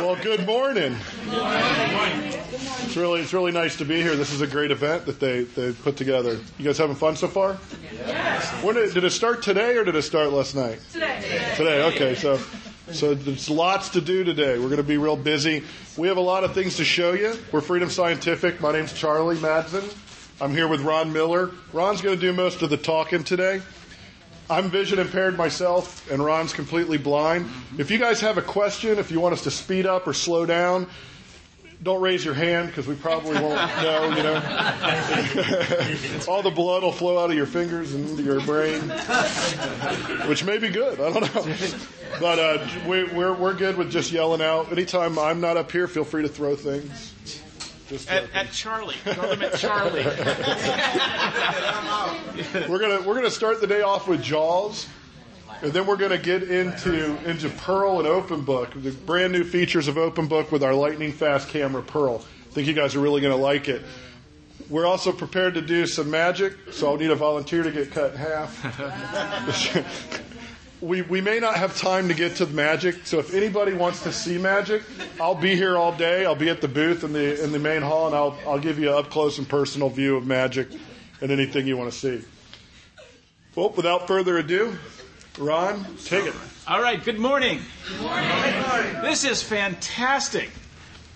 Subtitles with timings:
[0.00, 0.96] Well, good morning.
[1.26, 4.16] It's really it's really nice to be here.
[4.16, 6.38] This is a great event that they they put together.
[6.56, 7.58] You guys having fun so far?
[7.92, 8.50] Yes.
[8.64, 10.80] When did, did it start today or did it start last night?
[10.90, 11.52] Today.
[11.54, 11.82] Today.
[11.88, 12.14] Okay.
[12.14, 12.40] So
[12.90, 14.58] so there's lots to do today.
[14.58, 15.64] We're going to be real busy.
[15.98, 17.38] We have a lot of things to show you.
[17.52, 18.58] We're Freedom Scientific.
[18.58, 19.94] My name's Charlie Madsen.
[20.40, 21.50] I'm here with Ron Miller.
[21.74, 23.60] Ron's going to do most of the talking today.
[24.50, 27.48] I'm vision impaired myself, and Ron's completely blind.
[27.78, 30.44] If you guys have a question, if you want us to speed up or slow
[30.44, 30.88] down,
[31.82, 34.34] don't raise your hand because we probably won't know, you know.
[36.28, 38.80] All the blood will flow out of your fingers and into your brain,
[40.28, 41.00] which may be good.
[41.00, 41.56] I don't know.
[42.18, 44.72] But uh, we, we're, we're good with just yelling out.
[44.72, 47.14] Anytime I'm not up here, feel free to throw things.
[47.90, 48.94] Just At, at Charlie.
[49.02, 50.04] Throw them at Charlie.
[52.68, 54.86] We're gonna we're gonna start the day off with Jaws,
[55.60, 59.88] and then we're gonna get into into Pearl and Open Book, the brand new features
[59.88, 62.24] of Open Book with our lightning fast camera Pearl.
[62.48, 63.82] I think you guys are really gonna like it.
[64.68, 68.12] We're also prepared to do some magic, so I'll need a volunteer to get cut
[68.12, 70.22] in half.
[70.80, 74.02] we we may not have time to get to the magic, so if anybody wants
[74.04, 74.82] to see magic,
[75.20, 76.24] I'll be here all day.
[76.24, 78.78] I'll be at the booth in the in the main hall, and I'll I'll give
[78.78, 80.68] you an up close and personal view of magic
[81.20, 82.24] and anything you want to see.
[83.54, 84.78] Well, without further ado,
[85.38, 86.34] Ron, take it.
[86.66, 87.60] All right, good morning.
[87.88, 89.02] Good morning.
[89.02, 90.50] This is fantastic.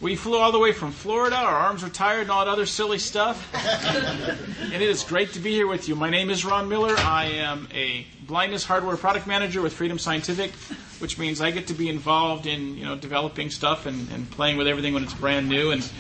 [0.05, 1.35] We flew all the way from Florida.
[1.35, 3.49] Our arms are tired and all that other silly stuff.
[3.55, 5.95] and it is great to be here with you.
[5.95, 6.95] My name is Ron Miller.
[6.99, 10.53] I am a blindness hardware product manager with Freedom Scientific,
[10.99, 14.59] which means I get to be involved in you know developing stuff and, and playing
[14.59, 15.91] with everything when it's brand new, and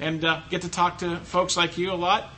[0.00, 2.30] and uh, get to talk to folks like you a lot,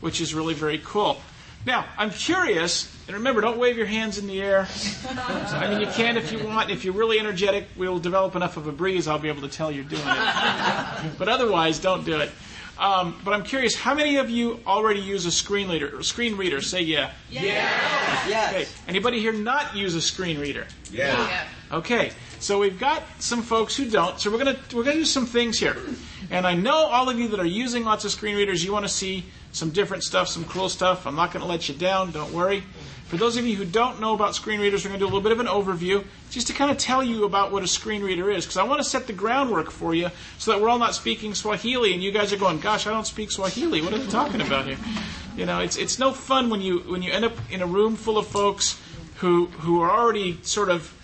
[0.00, 1.20] which is really very cool.
[1.66, 4.68] Now, I'm curious, and remember, don't wave your hands in the air.
[5.08, 6.70] I mean, you can if you want.
[6.70, 9.72] If you're really energetic, we'll develop enough of a breeze, I'll be able to tell
[9.72, 11.18] you're doing it.
[11.18, 12.30] but otherwise, don't do it.
[12.78, 15.98] Um, but I'm curious, how many of you already use a screen reader?
[15.98, 16.60] Or screen reader?
[16.60, 17.10] Say yeah.
[17.28, 18.48] Yeah.
[18.50, 18.66] Okay.
[18.86, 20.68] Anybody here not use a screen reader?
[20.92, 21.46] Yeah.
[21.72, 24.20] Okay, so we've got some folks who don't.
[24.20, 25.76] So we're gonna we're gonna do some things here,
[26.30, 28.64] and I know all of you that are using lots of screen readers.
[28.64, 31.06] You want to see some different stuff, some cool stuff.
[31.06, 32.12] I'm not going to let you down.
[32.12, 32.62] Don't worry.
[33.10, 35.12] For those of you who don't know about screen readers, we're going to do a
[35.12, 38.02] little bit of an overview, just to kind of tell you about what a screen
[38.02, 40.78] reader is, because I want to set the groundwork for you, so that we're all
[40.78, 43.82] not speaking Swahili, and you guys are going, "Gosh, I don't speak Swahili.
[43.82, 44.78] What are they talking about here?"
[45.36, 47.96] You know, it's it's no fun when you when you end up in a room
[47.96, 48.80] full of folks
[49.16, 50.94] who who are already sort of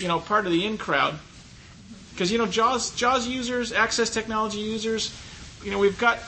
[0.00, 1.18] you know, part of the in crowd.
[2.12, 5.14] Because you know, JAWS JAWS users, Access Technology users,
[5.62, 6.18] you know, we've got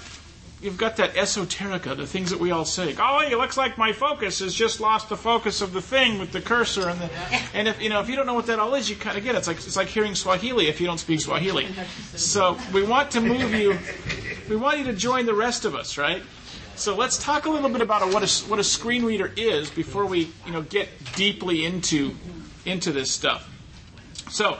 [0.62, 2.92] you've got that esoterica, the things that we all say.
[2.92, 6.32] Golly, it looks like my focus has just lost the focus of the thing with
[6.32, 7.10] the cursor and the
[7.52, 9.24] and if you know if you don't know what that all is, you kind of
[9.24, 9.38] get it.
[9.38, 11.68] It's like it's like hearing Swahili if you don't speak Swahili.
[12.14, 13.78] So we want to move you.
[14.48, 16.22] We want you to join the rest of us, right?
[16.76, 20.06] So let's talk a little bit about what a what a screen reader is before
[20.06, 22.14] we you know get deeply into
[22.64, 23.48] into this stuff.
[24.30, 24.58] So,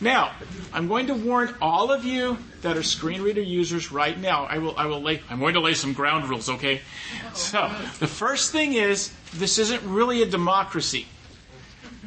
[0.00, 0.32] now
[0.72, 4.44] I'm going to warn all of you that are screen reader users right now.
[4.44, 6.80] I will, I will lay, I'm going to lay some ground rules, okay?
[7.34, 11.06] So, the first thing is, this isn't really a democracy.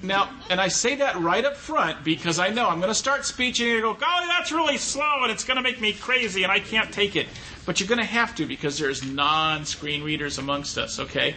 [0.01, 3.25] Now, and I say that right up front because I know I'm going to start
[3.25, 6.43] speech and to go, golly, that's really slow and it's going to make me crazy
[6.43, 7.27] and I can't take it.
[7.65, 11.35] But you're going to have to because there's non-screen readers amongst us, okay?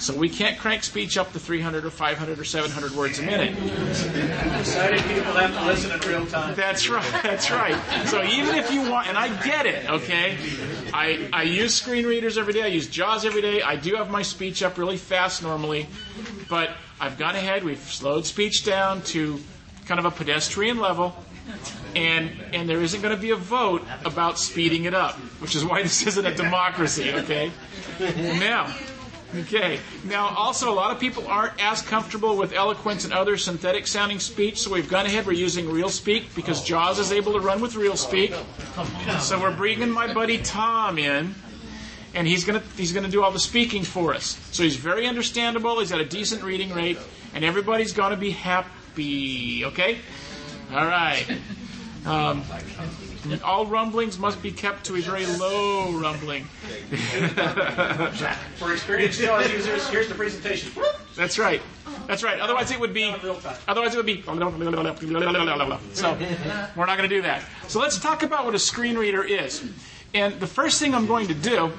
[0.00, 3.54] So we can't crank speech up to 300 or 500 or 700 words a minute.
[4.64, 6.54] Sighted people have to listen in real time.
[6.54, 7.04] That's right.
[7.22, 7.76] That's right.
[8.06, 10.38] So even if you want, and I get it, okay.
[10.94, 12.62] I I use screen readers every day.
[12.62, 13.60] I use JAWS every day.
[13.60, 15.86] I do have my speech up really fast normally,
[16.48, 17.62] but I've gone ahead.
[17.62, 19.38] We've slowed speech down to
[19.84, 21.14] kind of a pedestrian level.
[21.94, 25.64] And and there isn't going to be a vote about speeding it up, which is
[25.64, 27.50] why this isn't a democracy, okay?
[27.98, 28.72] Now,
[29.36, 29.78] Okay.
[30.04, 34.18] Now, also, a lot of people aren't as comfortable with eloquence and other synthetic sounding
[34.18, 35.24] speech, so we've gone ahead.
[35.26, 38.34] We're using RealSpeak because JAWS is able to run with RealSpeak.
[39.20, 41.34] So we're bringing my buddy Tom in,
[42.14, 44.36] and he's gonna he's gonna do all the speaking for us.
[44.50, 45.78] So he's very understandable.
[45.78, 46.98] He's got a decent reading rate,
[47.34, 49.64] and everybody's gonna be happy.
[49.64, 49.98] Okay.
[50.72, 51.24] All right.
[52.04, 52.42] Um,
[53.44, 56.44] all rumblings must be kept to a very low rumbling.
[58.56, 60.72] For experienced JAWS users, here's the presentation.
[61.16, 61.62] That's right.
[62.06, 62.40] That's right.
[62.40, 63.14] Otherwise, it would be.
[63.68, 64.22] Otherwise, it would be.
[64.22, 64.38] So we're
[66.86, 67.42] not going to do that.
[67.68, 69.64] So let's talk about what a screen reader is.
[70.14, 71.72] And the first thing I'm going to do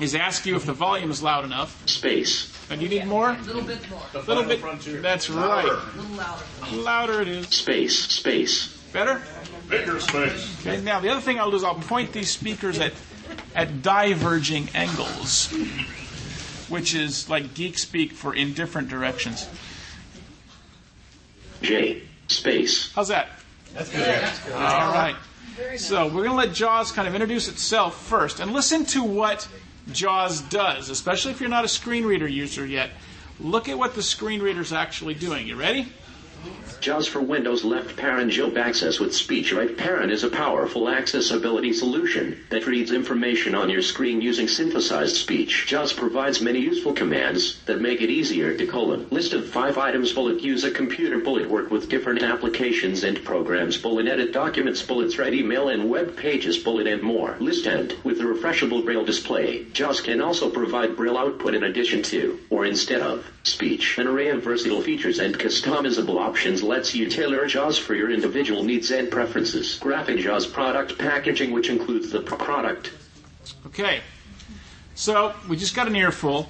[0.00, 1.86] is ask you if the volume is loud enough.
[1.88, 2.54] Space.
[2.70, 3.30] And you need more?
[3.30, 4.02] A little bit more.
[4.14, 5.02] A little bit.
[5.02, 5.64] That's right.
[5.64, 6.44] A little louder.
[6.72, 7.48] Louder it is.
[7.48, 7.98] Space.
[7.98, 8.76] Space.
[8.92, 9.22] Better?
[9.68, 10.66] Bigger space.
[10.66, 12.92] Okay, now the other thing I'll do is I'll point these speakers at,
[13.54, 15.52] at diverging angles,
[16.68, 19.48] which is like geek speak for in different directions.
[21.62, 22.02] J.
[22.28, 22.92] Space.
[22.92, 23.30] How's that?
[23.74, 24.52] That's good.
[24.54, 25.16] All right.
[25.76, 29.48] So we're going to let JAWS kind of introduce itself first and listen to what
[29.92, 32.90] JAWS does, especially if you're not a screen reader user yet.
[33.40, 35.46] Look at what the screen reader is actually doing.
[35.46, 35.92] You ready?
[36.80, 41.72] JAWS for Windows left parent Job access with speech right parent is a powerful accessibility
[41.72, 45.66] solution that reads information on your screen using synthesized speech.
[45.66, 49.06] JAWS provides many useful commands that make it easier to colon.
[49.10, 53.76] List of five items bullet use a computer bullet work with different applications and programs
[53.76, 57.36] bullet edit documents bullets write email and web pages bullet and more.
[57.40, 59.64] List end with a refreshable braille display.
[59.72, 63.98] JAWS can also provide braille output in addition to or instead of speech.
[63.98, 68.62] An array of versatile features and customizable options lets you tailor JAWS for your individual
[68.62, 69.78] needs and preferences.
[69.78, 72.92] Graphic JAWS product packaging, which includes the product.
[73.66, 74.00] Okay.
[74.94, 76.48] So we just got an earful.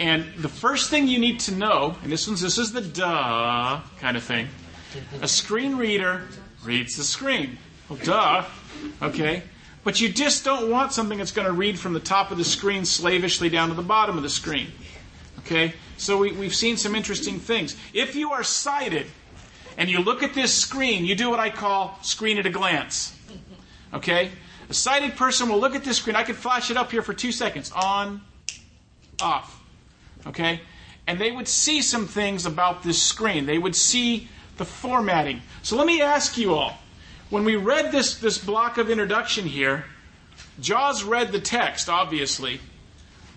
[0.00, 3.80] And the first thing you need to know, and this one's this is the duh
[4.00, 4.48] kind of thing.
[5.22, 6.22] A screen reader
[6.64, 7.58] reads the screen.
[8.02, 8.44] Duh.
[9.00, 9.44] Okay.
[9.84, 12.44] But you just don't want something that's going to read from the top of the
[12.44, 14.72] screen slavishly down to the bottom of the screen.
[15.40, 15.74] Okay?
[15.98, 17.76] So we, we've seen some interesting things.
[17.92, 19.06] If you are sighted
[19.76, 23.14] and you look at this screen, you do what I call screen at a glance.
[23.92, 24.30] Okay?
[24.70, 26.16] A sighted person will look at this screen.
[26.16, 27.72] I could flash it up here for two seconds.
[27.74, 28.20] On,
[29.20, 29.60] off.
[30.26, 30.60] Okay?
[31.06, 33.46] And they would see some things about this screen.
[33.46, 35.42] They would see the formatting.
[35.62, 36.78] So let me ask you all.
[37.30, 39.84] When we read this, this block of introduction here,
[40.60, 42.60] Jaws read the text, obviously,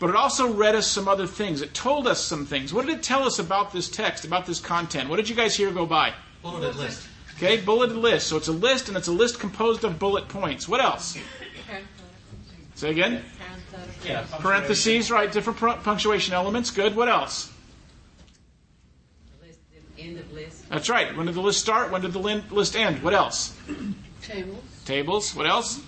[0.02, 1.62] but it also read us some other things.
[1.62, 2.74] It told us some things.
[2.74, 5.10] What did it tell us about this text, about this content?
[5.10, 6.12] What did you guys hear go by?
[6.42, 7.08] Bulleted list.
[7.36, 8.26] Okay, bulleted list.
[8.26, 10.68] So it's a list, and it's a list composed of bullet points.
[10.68, 11.20] What else?
[12.74, 13.24] Say again?
[14.04, 14.26] Yeah.
[14.40, 15.32] Parentheses, right?
[15.32, 16.72] Different pr- punctuation elements.
[16.72, 16.96] Good.
[16.96, 17.54] What else?
[19.46, 19.60] List,
[20.00, 20.68] end of list.
[20.68, 21.16] That's right.
[21.16, 21.92] When did the list start?
[21.92, 23.04] When did the list end?
[23.04, 23.56] What else?
[24.24, 24.64] Tables.
[24.84, 25.36] Tables.
[25.36, 25.80] What else?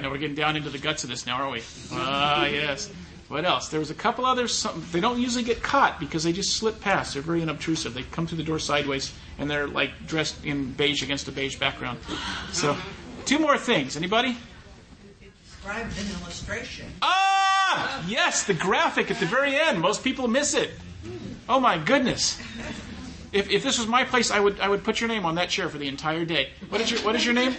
[0.00, 1.62] I know we're getting down into the guts of this now, aren't we?
[1.92, 2.90] Ah, yes.
[3.28, 3.68] What else?
[3.68, 4.50] There was a couple others.
[4.56, 7.12] Some, they don't usually get caught because they just slip past.
[7.12, 7.92] They're very unobtrusive.
[7.92, 11.58] They come through the door sideways, and they're like dressed in beige against a beige
[11.58, 11.98] background.
[12.50, 12.78] So,
[13.26, 13.94] two more things.
[13.94, 14.38] Anybody?
[15.44, 16.86] Described an illustration.
[17.02, 19.82] Ah, yes, the graphic at the very end.
[19.82, 20.70] Most people miss it.
[21.46, 22.40] Oh my goodness.
[23.32, 25.50] If, if this was my place, I would I would put your name on that
[25.50, 26.48] chair for the entire day.
[26.70, 27.54] What is your What is your name?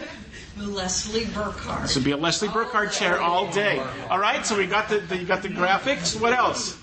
[0.57, 1.83] Leslie Burkhardt.
[1.83, 3.80] This would be a Leslie Burkhardt chair all day.
[4.09, 6.19] All right, so we got the, the you got the graphics.
[6.19, 6.77] What else?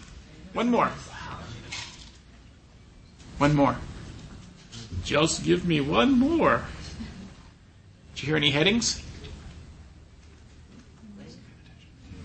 [0.52, 0.90] One more.
[3.38, 3.76] One more.
[5.04, 6.62] Just give me one more.
[8.14, 9.02] Did you hear any headings?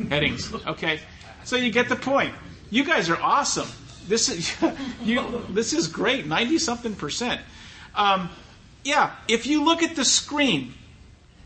[0.10, 0.52] Headings.
[0.66, 1.00] Okay.
[1.44, 2.34] So you get the point.
[2.72, 3.68] You guys are awesome.
[4.08, 4.56] This is
[5.04, 5.44] you.
[5.50, 6.26] This is great.
[6.26, 7.42] Ninety something percent.
[7.96, 8.30] Um,
[8.84, 9.12] yeah.
[9.28, 10.74] If you look at the screen,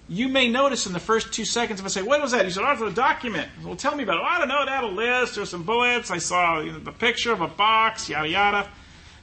[0.09, 2.51] you may notice in the first two seconds if I say, "What was that?" You
[2.51, 4.23] said, "Oh, it's a document." Well, tell me about it.
[4.23, 4.61] I don't know.
[4.61, 6.11] It had a list or some bullets.
[6.11, 8.09] I saw you know, the picture of a box.
[8.09, 8.69] Yada yada.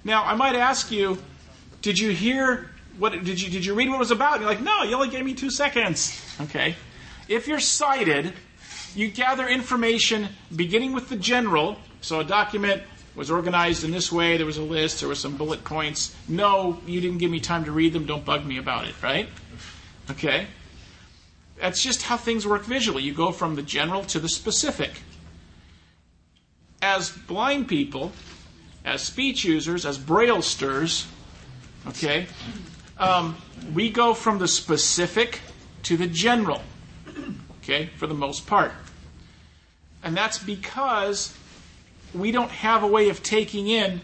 [0.04, 1.18] Now, I might ask you,
[1.80, 3.12] did you hear what?
[3.12, 4.34] Did you did you read what it was about?
[4.34, 6.20] And you're like, no, you only gave me two seconds.
[6.42, 6.76] Okay.
[7.28, 8.34] If you're sighted,
[8.94, 11.78] you gather information beginning with the general.
[12.02, 12.82] So a document
[13.14, 14.36] was organized in this way.
[14.36, 15.00] There was a list.
[15.00, 16.14] There were some bullet points.
[16.28, 18.04] No, you didn't give me time to read them.
[18.04, 18.94] Don't bug me about it.
[19.02, 19.28] Right?
[20.10, 20.46] Okay.
[21.64, 23.02] That's just how things work visually.
[23.04, 25.00] You go from the general to the specific.
[26.82, 28.12] As blind people,
[28.84, 31.06] as speech users, as braillesters,
[31.86, 32.26] okay,
[32.98, 33.38] um,
[33.72, 35.40] we go from the specific
[35.84, 36.60] to the general,
[37.62, 38.72] okay, for the most part.
[40.02, 41.34] And that's because
[42.12, 44.02] we don't have a way of taking in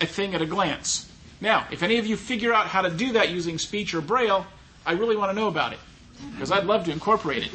[0.00, 1.10] a thing at a glance.
[1.40, 4.46] Now, if any of you figure out how to do that using speech or braille,
[4.86, 5.80] I really want to know about it
[6.32, 7.52] because I'd love to incorporate it.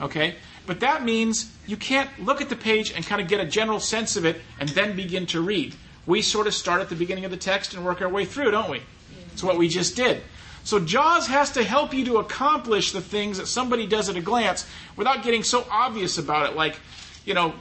[0.00, 0.34] Okay?
[0.66, 3.80] But that means you can't look at the page and kind of get a general
[3.80, 5.74] sense of it and then begin to read.
[6.06, 8.52] We sort of start at the beginning of the text and work our way through,
[8.52, 8.82] don't we?
[9.32, 10.22] It's what we just did.
[10.64, 14.20] So JAWS has to help you to accomplish the things that somebody does at a
[14.20, 14.66] glance
[14.96, 16.56] without getting so obvious about it.
[16.56, 16.78] Like,
[17.24, 17.54] you know,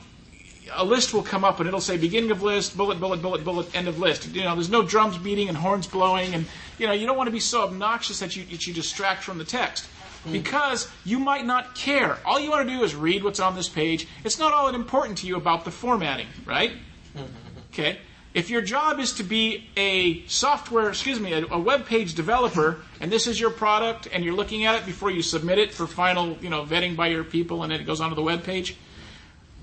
[0.73, 3.75] a list will come up and it'll say beginning of list, bullet, bullet, bullet, bullet,
[3.75, 4.27] end of list.
[4.35, 6.45] You know, there's no drums beating and horns blowing, and
[6.77, 9.39] you know, you don't want to be so obnoxious that you, that you distract from
[9.39, 9.87] the text
[10.25, 10.33] Mm.
[10.33, 12.17] because you might not care.
[12.25, 14.07] All you want to do is read what's on this page.
[14.23, 16.71] It's not all that important to you about the formatting, right?
[17.15, 17.25] Mm-hmm.
[17.73, 17.97] Okay.
[18.33, 22.79] If your job is to be a software, excuse me, a, a web page developer,
[23.01, 25.85] and this is your product, and you're looking at it before you submit it for
[25.87, 28.77] final, you know, vetting by your people, and then it goes onto the web page,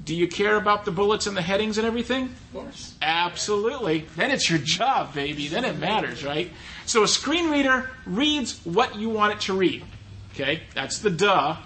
[0.04, 2.24] do you care about the bullets and the headings and everything?
[2.24, 2.94] Of course.
[3.00, 4.06] Absolutely.
[4.16, 5.48] Then it's your job, baby.
[5.48, 6.50] Then it matters, right?
[6.84, 9.84] So a screen reader reads what you want it to read.
[10.38, 10.62] Okay?
[10.74, 11.56] That's the duh.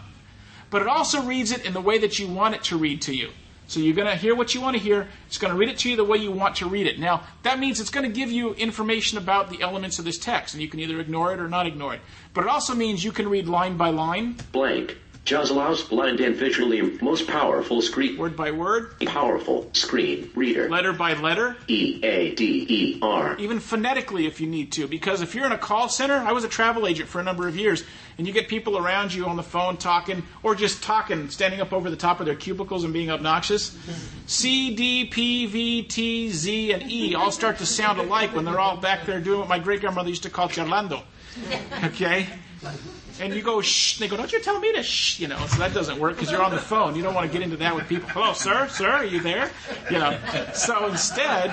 [0.70, 3.14] But it also reads it in the way that you want it to read to
[3.14, 3.30] you.
[3.66, 5.08] So you're going to hear what you want to hear.
[5.26, 6.98] It's going to read it to you the way you want to read it.
[6.98, 10.54] Now, that means it's going to give you information about the elements of this text,
[10.54, 12.00] and you can either ignore it or not ignore it.
[12.34, 14.98] But it also means you can read line by line, Blank.
[15.24, 20.68] JAWS allows blind and visually most powerful screen word by word, powerful screen reader.
[20.68, 23.36] letter by letter, E A D E R.
[23.38, 24.88] even phonetically if you need to.
[24.88, 27.46] Because if you're in a call center, I was a travel agent for a number
[27.46, 27.84] of years,
[28.18, 31.72] and you get people around you on the phone talking, or just talking, standing up
[31.72, 33.78] over the top of their cubicles and being obnoxious.
[34.26, 38.58] C, D, P, V, T, Z, and E all start to sound alike when they're
[38.58, 41.04] all back there doing what my great grandmother used to call charlando.
[41.84, 42.26] Okay?
[43.20, 45.38] And you go shh, they go, don't you tell me to shh, you know.
[45.46, 46.96] So that doesn't work because you're on the phone.
[46.96, 48.08] You don't want to get into that with people.
[48.08, 49.50] Hello, sir, sir, are you there?
[49.90, 50.18] You know.
[50.54, 51.50] So instead,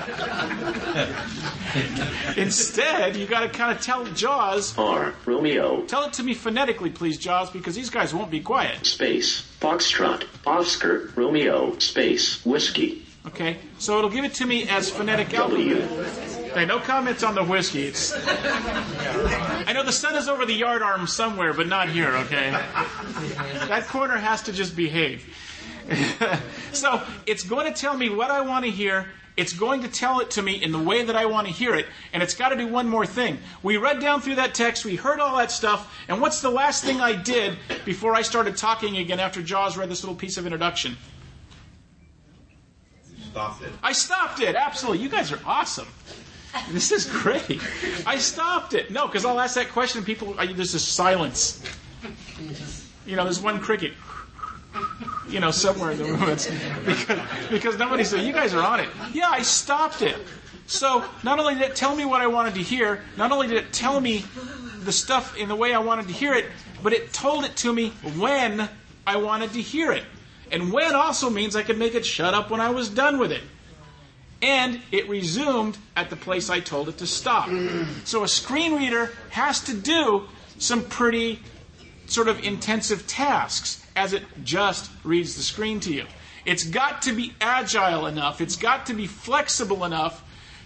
[2.37, 5.13] instead, you got to kind of tell Jaws, R.
[5.25, 5.81] Romeo.
[5.85, 8.85] tell it to me phonetically, please, Jaws, because these guys won't be quiet.
[8.85, 9.41] Space.
[9.59, 10.25] Foxtrot.
[10.45, 11.11] Oscar.
[11.15, 11.77] Romeo.
[11.79, 12.45] Space.
[12.45, 13.05] Whiskey.
[13.27, 16.28] Okay, so it'll give it to me as phonetic alphabet.
[16.51, 17.83] Okay, no comments on the whiskey.
[17.83, 22.15] It's, I know the sun is over the yard arm somewhere, but not here.
[22.15, 25.35] Okay, that corner has to just behave.
[26.71, 29.07] so it's going to tell me what I want to hear.
[29.37, 31.73] It's going to tell it to me in the way that I want to hear
[31.75, 33.37] it, and it's got to do one more thing.
[33.63, 36.83] We read down through that text, we heard all that stuff, and what's the last
[36.83, 40.45] thing I did before I started talking again after Jaws read this little piece of
[40.45, 40.97] introduction?
[43.31, 43.71] Stopped it.
[43.81, 44.55] I stopped it.
[44.55, 45.03] Absolutely.
[45.03, 45.87] You guys are awesome.
[46.71, 47.61] This is great.
[48.05, 48.91] I stopped it.
[48.91, 51.63] No, because I'll ask that question and people, I, there's this silence.
[53.05, 53.93] You know, there's one cricket.
[55.27, 56.29] You know, somewhere in the room.
[56.29, 56.47] It's,
[56.85, 58.89] because, because nobody said, you guys are on it.
[59.13, 60.15] Yeah, I stopped it.
[60.67, 63.57] So not only did it tell me what I wanted to hear, not only did
[63.57, 64.23] it tell me
[64.83, 66.45] the stuff in the way I wanted to hear it,
[66.83, 68.69] but it told it to me when
[69.05, 70.03] I wanted to hear it.
[70.51, 73.31] And when also means I could make it shut up when I was done with
[73.31, 73.41] it.
[74.41, 77.49] And it resumed at the place I told it to stop.
[78.05, 80.27] So a screen reader has to do
[80.57, 81.41] some pretty
[82.07, 86.05] sort of intensive tasks as it just reads the screen to you.
[86.45, 90.23] It's got to be agile enough, it's got to be flexible enough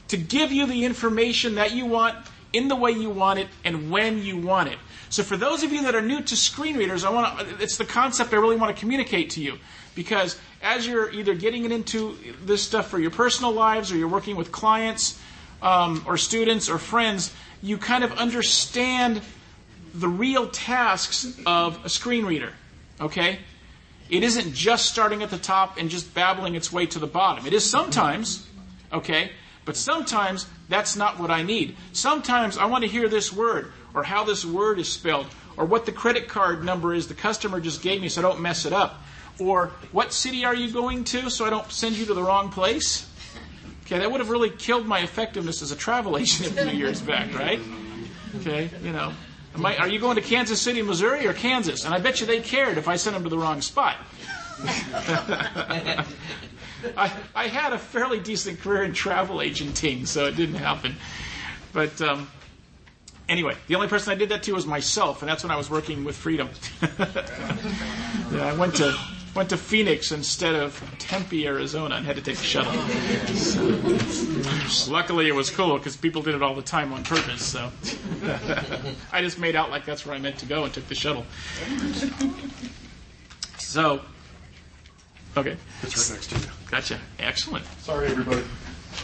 [0.09, 2.15] to give you the information that you want
[2.53, 4.77] in the way you want it and when you want it.
[5.13, 7.85] So for those of you that are new to screen readers, I want it's the
[7.85, 9.59] concept I really want to communicate to you
[9.93, 14.07] because as you're either getting it into this stuff for your personal lives or you're
[14.07, 15.19] working with clients
[15.61, 19.21] um, or students or friends, you kind of understand
[19.93, 22.51] the real tasks of a screen reader.
[22.99, 23.37] Okay?
[24.09, 27.45] It isn't just starting at the top and just babbling its way to the bottom.
[27.45, 28.47] It is sometimes,
[28.91, 29.29] okay?
[29.63, 31.75] But sometimes that's not what I need.
[31.91, 35.85] Sometimes I want to hear this word or how this word is spelled or what
[35.85, 38.73] the credit card number is the customer just gave me so I don't mess it
[38.73, 39.01] up.
[39.39, 42.49] Or what city are you going to so I don't send you to the wrong
[42.49, 43.09] place?
[43.85, 47.01] Okay, that would have really killed my effectiveness as a travel agent a few years
[47.01, 47.59] back, right?
[48.39, 49.13] Okay, you know.
[49.63, 51.85] I, are you going to Kansas City, Missouri, or Kansas?
[51.85, 53.97] And I bet you they cared if I sent them to the wrong spot.
[56.97, 60.95] I, I had a fairly decent career in travel agenting, so it didn't happen.
[61.71, 62.29] But um,
[63.29, 65.69] anyway, the only person I did that to was myself, and that's when I was
[65.69, 66.49] working with Freedom.
[66.81, 68.95] yeah, I went to
[69.35, 72.71] went to Phoenix instead of Tempe, Arizona, and had to take the shuttle.
[73.35, 77.43] So, luckily, it was cool because people did it all the time on purpose.
[77.43, 77.71] So
[79.11, 81.25] I just made out like that's where I meant to go and took the shuttle.
[83.57, 84.01] So,
[85.35, 86.45] okay, It's right next to you.
[86.69, 87.65] gotcha, excellent.
[87.79, 88.43] Sorry, everybody.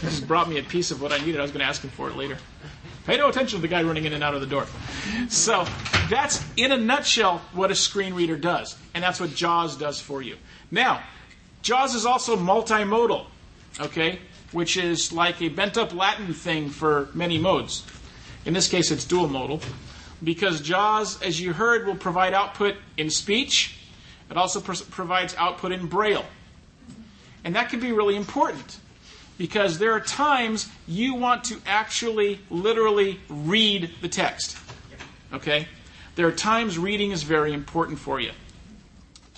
[0.00, 1.40] This brought me a piece of what I needed.
[1.40, 2.38] I was going to ask him for it later.
[3.06, 4.66] Pay no attention to the guy running in and out of the door.
[5.28, 5.66] So
[6.10, 8.76] that's, in a nutshell, what a screen reader does.
[8.94, 10.36] And that's what JAWS does for you.
[10.70, 11.02] Now,
[11.62, 13.26] JAWS is also multimodal,
[13.80, 14.18] okay?
[14.52, 17.84] Which is like a bent up Latin thing for many modes.
[18.44, 19.60] In this case, it's dual modal.
[20.22, 23.78] Because JAWS, as you heard, will provide output in speech.
[24.30, 26.26] It also pr- provides output in Braille.
[27.44, 28.78] And that can be really important
[29.40, 34.58] because there are times you want to actually literally read the text.
[35.32, 35.66] Okay?
[36.14, 38.32] There are times reading is very important for you.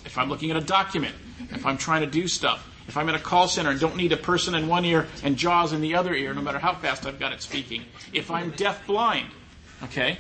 [0.05, 1.15] If I'm looking at a document,
[1.53, 4.13] if I'm trying to do stuff, If I'm in a call center and don't need
[4.13, 7.07] a person in one ear and JAWS in the other ear, no matter how fast
[7.07, 7.85] I've got it speaking.
[8.13, 9.29] If I'm deaf blind,
[9.85, 10.19] okay?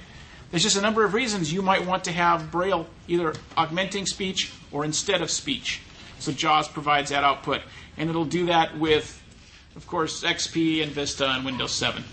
[0.50, 4.52] There's just a number of reasons you might want to have Braille either augmenting speech
[4.70, 5.80] or instead of speech.
[6.18, 7.62] So JAWS provides that output.
[7.96, 9.21] And it'll do that with,
[9.76, 12.04] of course, XP and Vista and Windows 7.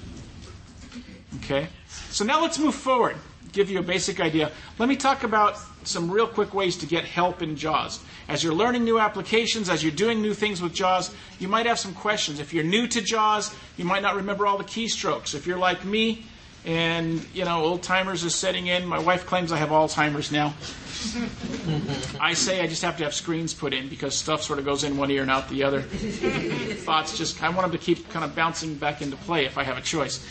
[1.37, 1.67] Okay?
[2.09, 3.17] So now let's move forward.
[3.51, 4.51] Give you a basic idea.
[4.77, 7.99] Let me talk about some real quick ways to get help in JAWS.
[8.27, 11.79] As you're learning new applications, as you're doing new things with JAWS, you might have
[11.79, 12.39] some questions.
[12.39, 15.33] If you're new to JAWS, you might not remember all the keystrokes.
[15.33, 16.25] If you're like me,
[16.65, 18.85] and you know, old timers is setting in.
[18.85, 20.53] My wife claims I have Alzheimer's now.
[22.19, 24.83] I say I just have to have screens put in because stuff sort of goes
[24.83, 25.81] in one ear and out the other.
[25.81, 29.63] Thoughts just, I want them to keep kind of bouncing back into play if I
[29.63, 30.25] have a choice.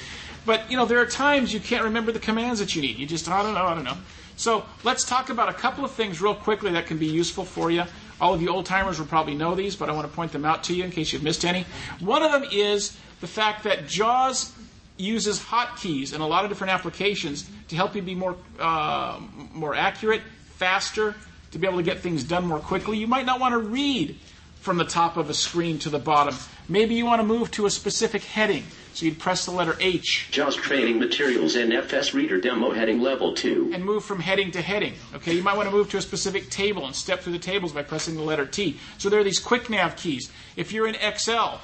[0.44, 2.98] But, you know, there are times you can't remember the commands that you need.
[2.98, 3.96] You just, I don't know, I don't know.
[4.36, 7.70] So let's talk about a couple of things real quickly that can be useful for
[7.70, 7.84] you.
[8.20, 10.44] All of you old timers will probably know these, but I want to point them
[10.44, 11.64] out to you in case you've missed any.
[12.00, 14.52] One of them is the fact that JAWS
[14.98, 19.20] uses hotkeys in a lot of different applications to help you be more uh,
[19.52, 20.22] more accurate,
[20.56, 21.14] faster,
[21.52, 22.98] to be able to get things done more quickly.
[22.98, 24.18] You might not want to read
[24.60, 26.34] from the top of a screen to the bottom.
[26.68, 30.28] Maybe you want to move to a specific heading, so you'd press the letter H
[30.30, 33.70] JAWS training materials NFS reader demo heading level 2.
[33.72, 34.94] and move from heading to heading.
[35.14, 37.72] Okay, you might want to move to a specific table and step through the tables
[37.72, 38.78] by pressing the letter T.
[38.98, 40.30] So there are these quick nav keys.
[40.56, 41.60] If you're in Excel,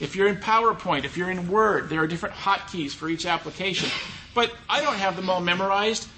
[0.00, 3.90] if you're in PowerPoint, if you're in Word, there are different hotkeys for each application.
[4.34, 6.08] But I don't have them all memorized.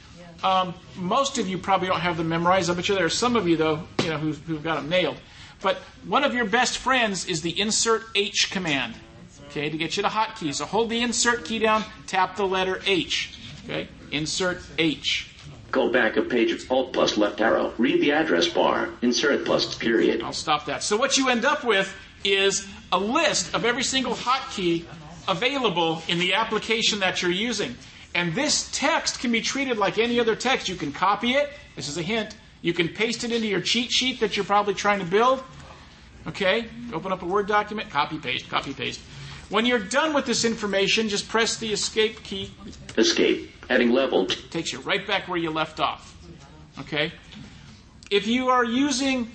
[0.43, 2.71] Um, most of you probably don't have them memorized.
[2.71, 4.89] I bet you there are some of you though, you know, who've, who've got them
[4.89, 5.17] nailed.
[5.63, 8.95] But one of your best friends is the insert H command.
[9.49, 10.55] Okay, to get you to hotkey.
[10.55, 13.39] So hold the insert key down, tap the letter H.
[13.65, 15.29] Okay, insert H.
[15.71, 17.73] Go back a page, Alt plus left arrow.
[17.79, 18.89] Read the address bar.
[19.03, 20.23] Insert plus period.
[20.23, 20.83] I'll stop that.
[20.83, 21.95] So what you end up with
[22.25, 24.85] is a list of every single hotkey
[25.29, 27.75] available in the application that you're using.
[28.15, 30.69] And this text can be treated like any other text.
[30.69, 31.51] You can copy it.
[31.77, 32.35] This is a hint.
[32.63, 35.43] You can paste it into your cheat sheet that you're probably trying to build.
[36.27, 36.67] Okay?
[36.93, 39.01] Open up a Word document, copy, paste, copy, paste.
[39.49, 42.53] When you're done with this information, just press the escape key.
[42.97, 43.51] Escape.
[43.69, 44.27] Heading level.
[44.27, 46.17] takes you right back where you left off.
[46.79, 47.13] Okay?
[48.11, 49.31] If you are using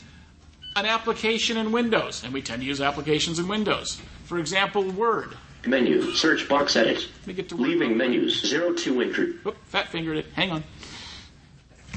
[0.75, 5.35] an application in Windows, and we tend to use applications in Windows, for example, Word.
[5.65, 6.13] Menu.
[6.13, 7.07] Search box edit.
[7.25, 7.67] Get to Word.
[7.67, 8.41] Leaving menus.
[8.41, 9.25] 02 intro.
[9.47, 10.25] Oop, fat fingered it.
[10.35, 10.63] Hang on.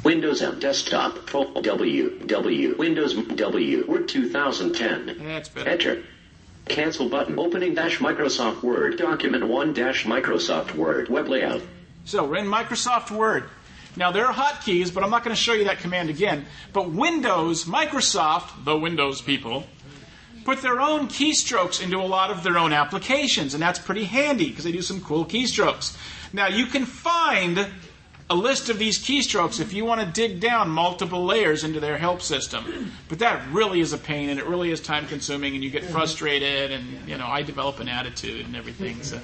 [0.04, 1.28] Windows M desktop.
[1.28, 2.18] Full W.
[2.20, 2.76] W.
[2.78, 3.84] Windows W.
[3.86, 5.18] Word 2010.
[5.18, 5.68] That's better.
[5.68, 6.02] Enter.
[6.66, 7.38] Cancel button.
[7.38, 8.96] Opening dash Microsoft Word.
[8.96, 11.08] Document 1 dash Microsoft Word.
[11.08, 11.60] Web layout.
[12.04, 13.50] So we're in Microsoft Word.
[13.96, 16.46] Now there are hotkeys, but I'm not going to show you that command again.
[16.72, 19.64] But Windows, Microsoft, the Windows people,
[20.44, 24.48] put their own keystrokes into a lot of their own applications, and that's pretty handy
[24.48, 25.96] because they do some cool keystrokes.
[26.33, 27.66] Now you can find
[28.30, 31.96] a list of these keystrokes if you want to dig down multiple layers into their
[31.96, 32.92] help system.
[33.08, 35.84] But that really is a pain and it really is time consuming and you get
[35.84, 39.02] frustrated and you know I develop an attitude and everything.
[39.02, 39.18] So,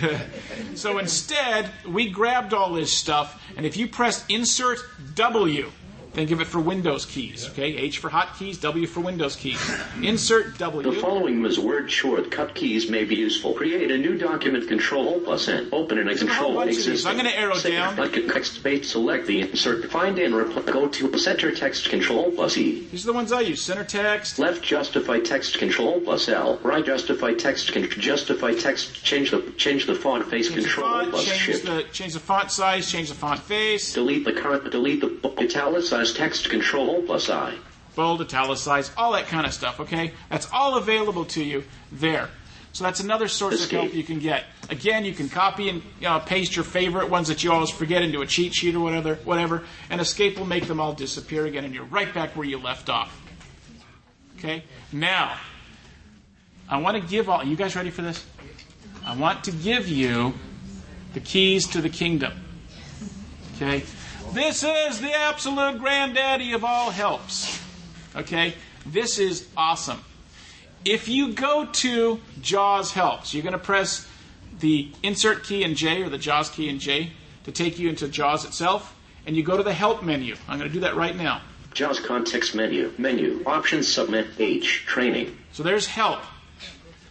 [0.74, 4.78] so instead, we grabbed all this stuff and if you press insert
[5.14, 5.70] W,
[6.12, 7.74] think of it for Windows keys, okay?
[7.76, 9.58] H for hotkeys, W for Windows keys.
[10.02, 10.90] Insert W.
[10.92, 13.54] The following is word shortcut keys may be useful.
[13.54, 15.68] Create a new document control plus N.
[15.72, 16.86] Open in a a control bunch of these.
[16.88, 17.10] existing.
[17.10, 17.96] I'm gonna arrow Save down.
[17.96, 20.62] Like a text space, select the insert, find and reply.
[20.72, 22.86] Go to center text control plus E.
[22.90, 23.62] These are the ones I use.
[23.62, 24.38] Center text.
[24.38, 26.58] Left justify text control plus L.
[26.62, 30.90] Right justify text con- justify text change the change the font face Change the control
[30.90, 31.64] font, plus change shift.
[31.66, 33.94] the, change the font size, change the font face.
[33.94, 35.08] Delete the current delete the
[36.02, 37.54] italicized text control plus I.
[37.94, 40.12] bold, italicize, all that kind of stuff, okay?
[40.30, 41.62] That's all available to you
[41.92, 42.28] there.
[42.72, 43.72] So that's another source Escape.
[43.76, 44.44] of help you can get.
[44.70, 48.00] Again, you can copy and you know, paste your favorite ones that you always forget
[48.00, 51.64] into a cheat sheet or whatever, whatever, and Escape will make them all disappear again,
[51.64, 53.20] and you're right back where you left off.
[54.38, 54.64] Okay?
[54.90, 55.36] Now,
[56.68, 57.44] I want to give all.
[57.44, 58.24] You guys ready for this?
[59.04, 60.32] I want to give you
[61.12, 62.32] the keys to the kingdom.
[63.56, 63.84] Okay?
[64.32, 67.62] This is the absolute granddaddy of all helps.
[68.16, 68.54] Okay?
[68.86, 70.02] This is awesome.
[70.86, 74.08] If you go to JAWS Helps, you're going to press
[74.60, 77.12] the insert key in J or the JAWS key in J
[77.44, 80.34] to take you into JAWS itself, and you go to the Help menu.
[80.48, 81.42] I'm going to do that right now.
[81.74, 82.90] JAWS context menu.
[82.96, 83.42] Menu.
[83.44, 84.84] Options submit H.
[84.86, 85.36] Training.
[85.52, 86.20] So there's help.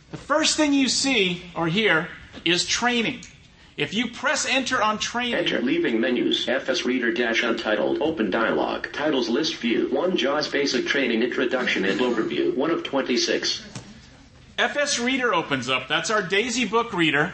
[0.09, 2.09] The first thing you see or hear
[2.45, 3.21] is training.
[3.77, 6.47] If you press enter on training, Enter leaving menus.
[6.47, 8.01] FS Reader dash untitled.
[8.01, 8.91] Open dialog.
[8.91, 9.87] Titles list view.
[9.91, 12.55] 1 JAWS basic training introduction and overview.
[12.55, 13.63] 1 of 26.
[14.57, 15.87] FS Reader opens up.
[15.87, 17.33] That's our Daisy book reader.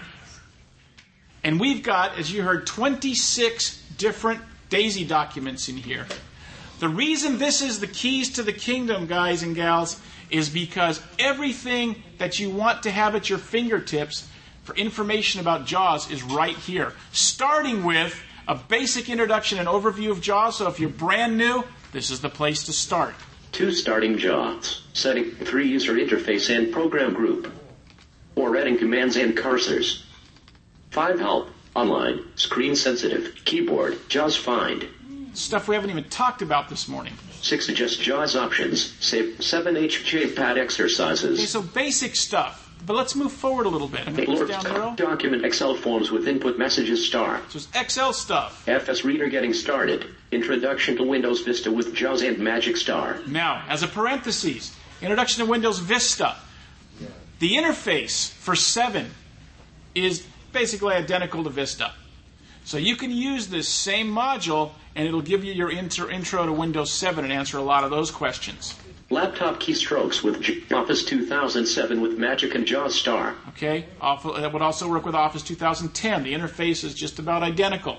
[1.43, 6.05] And we've got, as you heard, 26 different Daisy documents in here.
[6.79, 12.03] The reason this is the keys to the kingdom, guys and gals, is because everything
[12.19, 14.27] that you want to have at your fingertips
[14.67, 16.91] for information about JAWS is right here.
[17.13, 20.57] Starting with a basic introduction and overview of JAWS.
[20.57, 23.15] So if you're brand new, this is the place to start.
[23.53, 24.83] 2 starting JAWS.
[24.91, 27.49] Setting 3 user interface and program group.
[28.35, 30.03] 4 adding commands and cursors.
[30.91, 31.49] 5 help.
[31.73, 32.25] Online.
[32.35, 33.35] Screen sensitive.
[33.45, 33.97] Keyboard.
[34.09, 34.85] JAWS find.
[35.33, 37.13] Stuff we haven't even talked about this morning.
[37.41, 38.95] 6 adjust JAWS options.
[38.99, 41.49] Save 7 HJ pad Okay, exercises.
[41.49, 42.65] so basic stuff.
[42.85, 44.07] But let's move forward a little bit.
[44.07, 44.87] I'm going to Lord down arrow.
[44.89, 47.41] Uh, document Excel forms with input messages star.
[47.49, 48.67] So it's Excel stuff.
[48.67, 50.05] FS Reader getting started.
[50.31, 53.19] Introduction to Windows Vista with JAWS and Magic Star.
[53.27, 56.35] Now, as a parenthesis, introduction to Windows Vista.
[57.39, 59.11] The interface for 7
[59.93, 61.93] is basically identical to Vista.
[62.63, 66.51] So you can use this same module and it'll give you your intro, intro to
[66.51, 68.75] Windows 7 and answer a lot of those questions.
[69.09, 73.35] Laptop keystrokes with J- Office 2007 with Magic and JAWS Star.
[73.49, 73.85] Okay?
[74.01, 76.23] That would also work with Office 2010.
[76.23, 77.97] The interface is just about identical.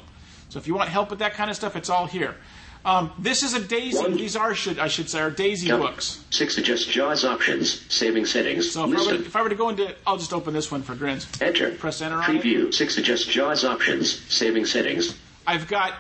[0.51, 2.37] So if you want help with that kind of stuff, it's all here.
[2.85, 3.99] Um, this is a Daisy.
[3.99, 6.23] One- These are, should, I should say, are Daisy books.
[6.31, 7.91] 6 adjust JAWS options.
[7.93, 8.71] Saving settings.
[8.71, 10.83] So if I, were, if I were to go into, I'll just open this one
[10.83, 11.27] for grins.
[11.41, 11.71] Enter.
[11.73, 12.43] Press enter on it.
[12.43, 12.73] Preview.
[12.73, 14.21] 6 adjust JAWS options.
[14.33, 15.17] Saving settings.
[15.47, 15.95] I've got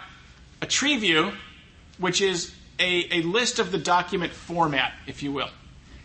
[0.62, 1.33] a tree view,
[1.99, 5.50] which is a, a list of the document format, if you will.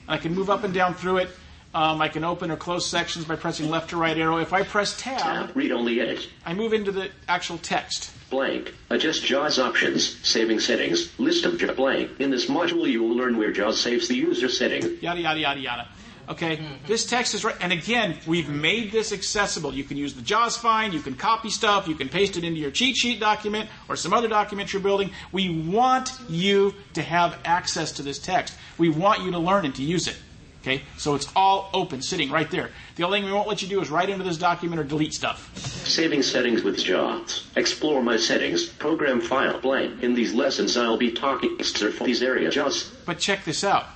[0.08, 1.30] I can move up and down through it.
[1.74, 4.38] Um, I can open or close sections by pressing left or right arrow.
[4.38, 5.56] If I press tab, Tab.
[5.56, 6.30] Read only edit.
[6.46, 8.12] I move into the actual text.
[8.30, 8.74] Blank.
[8.92, 10.20] Adjust JAWS options.
[10.28, 11.18] Saving settings.
[11.20, 12.12] List of JAWS blank.
[12.20, 14.98] In this module, you will learn where JAWS saves the user setting.
[15.02, 15.88] Yada, yada, yada, yada.
[16.30, 16.88] Okay, mm-hmm.
[16.88, 17.56] this text is right.
[17.60, 19.74] And again, we've made this accessible.
[19.74, 22.60] You can use the JAWS find, you can copy stuff, you can paste it into
[22.60, 25.12] your cheat sheet document or some other document you're building.
[25.32, 28.56] We want you to have access to this text.
[28.78, 30.18] We want you to learn and to use it.
[30.62, 32.70] Okay, so it's all open, sitting right there.
[32.96, 35.14] The only thing we won't let you do is write into this document or delete
[35.14, 35.54] stuff.
[35.58, 37.50] Saving settings with JAWS.
[37.58, 38.68] Explore my settings.
[38.68, 40.02] Program file blank.
[40.02, 42.56] In these lessons, I'll be talking for these areas.
[42.56, 42.92] JAWS.
[43.06, 43.88] But check this out.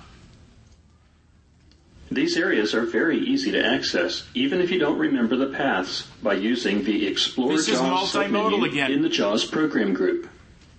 [2.09, 6.35] These areas are very easy to access, even if you don't remember the paths, by
[6.35, 8.91] using the Explore This JAWS multimodal submenu again.
[8.91, 10.29] in the JAWS program group.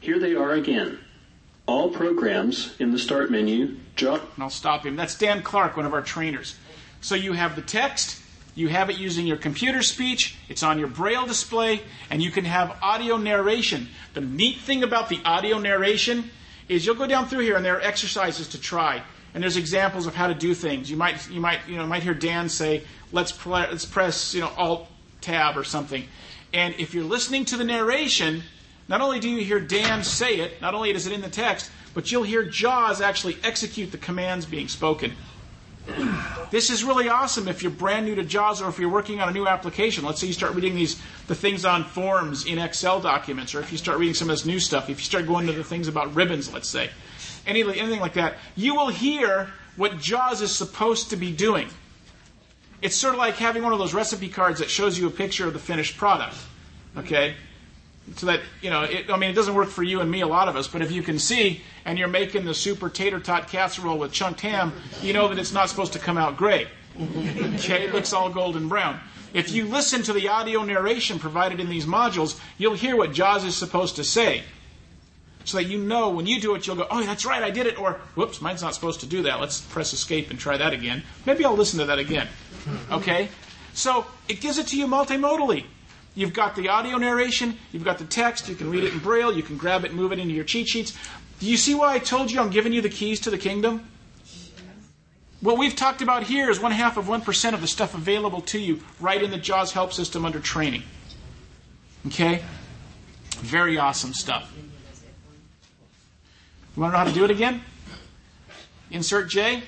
[0.01, 0.99] Here they are again.
[1.67, 4.21] All programs in the Start menu, JAWS.
[4.37, 4.97] and I'll stop him.
[4.97, 6.57] That's Dan Clark, one of our trainers.
[7.03, 8.21] So you have the text,
[8.55, 12.47] you have it using your computer speech, it's on your braille display, and you can
[12.47, 13.88] have audio narration.
[14.14, 16.31] The neat thing about the audio narration
[16.71, 19.03] is you'll go down through here and there are exercises to try.
[19.38, 20.90] And there's examples of how to do things.
[20.90, 24.51] You might you might you know might hear Dan say, "Let's let's press you know
[24.57, 24.88] Alt
[25.20, 26.03] Tab or something,"
[26.53, 28.42] and if you're listening to the narration,
[28.88, 31.70] not only do you hear Dan say it, not only is it in the text,
[31.94, 35.12] but you'll hear JAWS actually execute the commands being spoken.
[36.51, 39.29] This is really awesome if you're brand new to JAWS or if you're working on
[39.29, 40.03] a new application.
[40.03, 43.70] Let's say you start reading these the things on forms in Excel documents, or if
[43.70, 44.90] you start reading some of this new stuff.
[44.90, 46.90] If you start going to the things about ribbons, let's say,
[47.46, 51.68] any, anything like that, you will hear what JAWS is supposed to be doing.
[52.83, 55.46] It's sort of like having one of those recipe cards that shows you a picture
[55.46, 56.37] of the finished product.
[56.96, 57.35] Okay,
[58.16, 60.27] so that you know, it, I mean, it doesn't work for you and me, a
[60.27, 60.68] lot of us.
[60.68, 64.40] But if you can see, and you're making the super tater tot casserole with chunked
[64.40, 64.72] ham,
[65.03, 66.66] you know that it's not supposed to come out gray.
[67.01, 68.98] Okay, it looks all golden brown.
[69.35, 73.44] If you listen to the audio narration provided in these modules, you'll hear what JAWS
[73.44, 74.42] is supposed to say.
[75.48, 77.66] So that you know when you do it, you'll go, oh, that's right, I did
[77.66, 77.80] it.
[77.80, 79.40] Or, whoops, mine's not supposed to do that.
[79.40, 81.02] Let's press escape and try that again.
[81.24, 82.28] Maybe I'll listen to that again.
[82.64, 82.92] Hmm.
[82.92, 83.30] Okay?
[83.72, 85.64] So it gives it to you multimodally.
[86.14, 89.34] You've got the audio narration, you've got the text, you can read it in Braille,
[89.34, 90.92] you can grab it and move it into your cheat sheets.
[91.40, 93.88] Do you see why I told you I'm giving you the keys to the kingdom?
[95.40, 98.58] What we've talked about here is one half of 1% of the stuff available to
[98.58, 100.82] you right in the JAWS help system under training.
[102.06, 102.42] Okay?
[103.37, 104.52] Very awesome stuff.
[106.79, 107.61] You want to know how to do it again?
[108.93, 109.64] Insert J,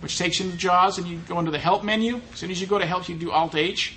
[0.00, 2.20] which takes you into JAWS, and you go into the Help menu.
[2.32, 3.96] As soon as you go to Help, you do Alt H.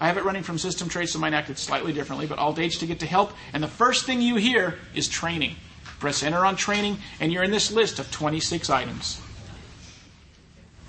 [0.00, 2.78] I have it running from System Trace, so mine acted slightly differently, but Alt H
[2.78, 3.32] to get to Help.
[3.52, 5.56] And the first thing you hear is Training.
[6.00, 9.20] Press Enter on Training, and you're in this list of 26 items.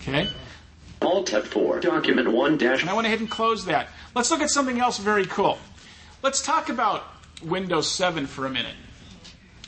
[0.02, 0.30] Okay?
[1.02, 1.82] Alt F4.
[1.82, 2.80] Document 1 dash.
[2.80, 3.90] And I went ahead and closed that.
[4.16, 5.58] Let's look at something else very cool.
[6.24, 7.04] Let's talk about
[7.44, 8.76] Windows 7 for a minute,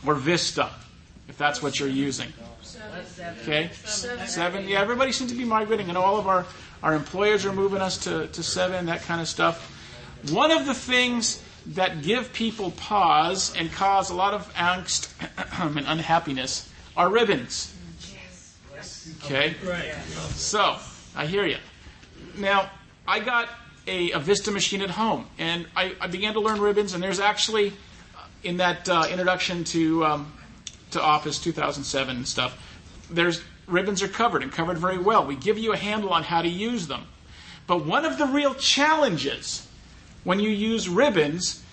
[0.05, 0.69] or Vista,
[1.27, 2.31] if that's what you're using.
[3.41, 3.69] Okay?
[3.73, 4.67] Seven.
[4.67, 6.45] Yeah, everybody seems to be migrating, and all of our,
[6.83, 9.77] our employers are moving us to, to seven, that kind of stuff.
[10.29, 15.11] One of the things that give people pause and cause a lot of angst
[15.77, 17.75] and unhappiness are ribbons.
[19.23, 19.55] Okay?
[20.29, 20.77] So,
[21.15, 21.57] I hear you.
[22.37, 22.69] Now,
[23.07, 23.49] I got
[23.87, 27.19] a, a Vista machine at home, and I, I began to learn ribbons, and there's
[27.19, 27.69] actually,
[28.15, 30.33] uh, in that uh, introduction to, um,
[30.91, 32.57] to Office 2007 and stuff,
[33.09, 35.25] there's ribbons are covered and covered very well.
[35.25, 37.03] We give you a handle on how to use them.
[37.67, 39.67] But one of the real challenges
[40.23, 41.63] when you use ribbons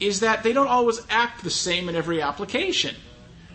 [0.00, 2.96] is that they don't always act the same in every application.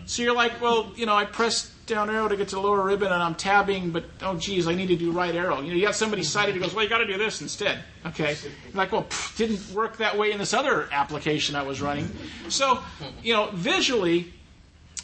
[0.06, 2.82] So you're like, well, you know, I press down arrow to get to the lower
[2.82, 5.60] ribbon and I'm tabbing, but oh geez, I need to do right arrow.
[5.60, 7.80] You know, you got somebody cited who goes, well, you got to do this instead.
[8.06, 11.82] Okay, you're like, well, pff, didn't work that way in this other application I was
[11.82, 12.10] running.
[12.48, 12.80] So,
[13.22, 14.32] you know, visually,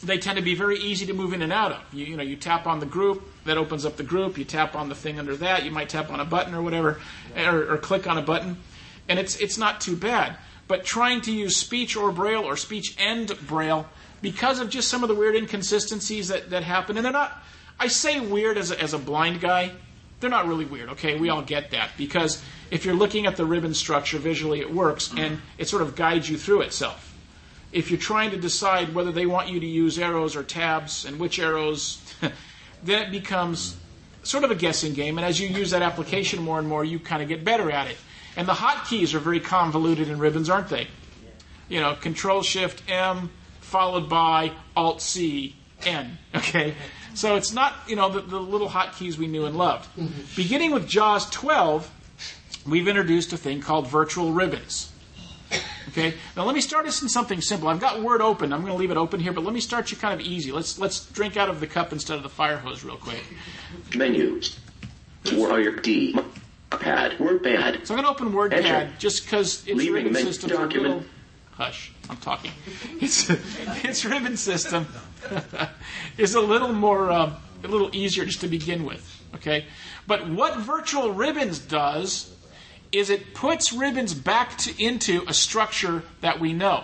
[0.03, 1.93] they tend to be very easy to move in and out of.
[1.93, 4.37] You, you know, you tap on the group, that opens up the group.
[4.37, 5.65] You tap on the thing under that.
[5.65, 6.99] You might tap on a button or whatever,
[7.35, 8.57] or, or click on a button,
[9.09, 10.37] and it's it's not too bad.
[10.67, 13.87] But trying to use speech or braille or speech and braille
[14.21, 17.43] because of just some of the weird inconsistencies that, that happen, and they're not.
[17.79, 19.71] I say weird as a, as a blind guy.
[20.19, 21.17] They're not really weird, okay?
[21.17, 25.09] We all get that because if you're looking at the ribbon structure visually, it works
[25.09, 25.19] mm-hmm.
[25.19, 27.06] and it sort of guides you through itself
[27.71, 31.19] if you're trying to decide whether they want you to use arrows or tabs and
[31.19, 32.01] which arrows,
[32.83, 33.75] then it becomes
[34.23, 35.17] sort of a guessing game.
[35.17, 37.87] And as you use that application more and more, you kind of get better at
[37.87, 37.97] it.
[38.35, 40.87] And the hotkeys are very convoluted in ribbons, aren't they?
[41.69, 46.17] You know, Control Shift M followed by Alt C N.
[46.35, 46.75] Okay,
[47.15, 49.89] so it's not you know the, the little hotkeys we knew and loved.
[50.35, 51.89] Beginning with JAWS 12,
[52.67, 54.91] we've introduced a thing called virtual ribbons.
[55.97, 56.13] Okay.
[56.35, 57.67] Now let me start us in something simple.
[57.69, 58.53] I've got Word open.
[58.53, 60.51] I'm going to leave it open here, but let me start you kind of easy.
[60.51, 63.23] Let's let's drink out of the cup instead of the fire hose real quick.
[63.95, 64.39] Menu.
[65.33, 66.15] Warrior D.
[66.69, 67.13] Pad.
[67.13, 67.85] WordPad.
[67.87, 68.93] So I'm going to open WordPad Enter.
[68.99, 70.49] just because its Leaving ribbon system.
[70.51, 70.81] document.
[70.97, 71.03] little.
[71.53, 72.51] Hush, I'm talking.
[73.01, 73.29] Its
[73.83, 74.85] its ribbon system
[76.19, 79.03] is a little more um, a little easier just to begin with.
[79.33, 79.65] Okay,
[80.05, 82.31] but what virtual ribbons does
[82.97, 86.83] is it puts ribbons back to, into a structure that we know.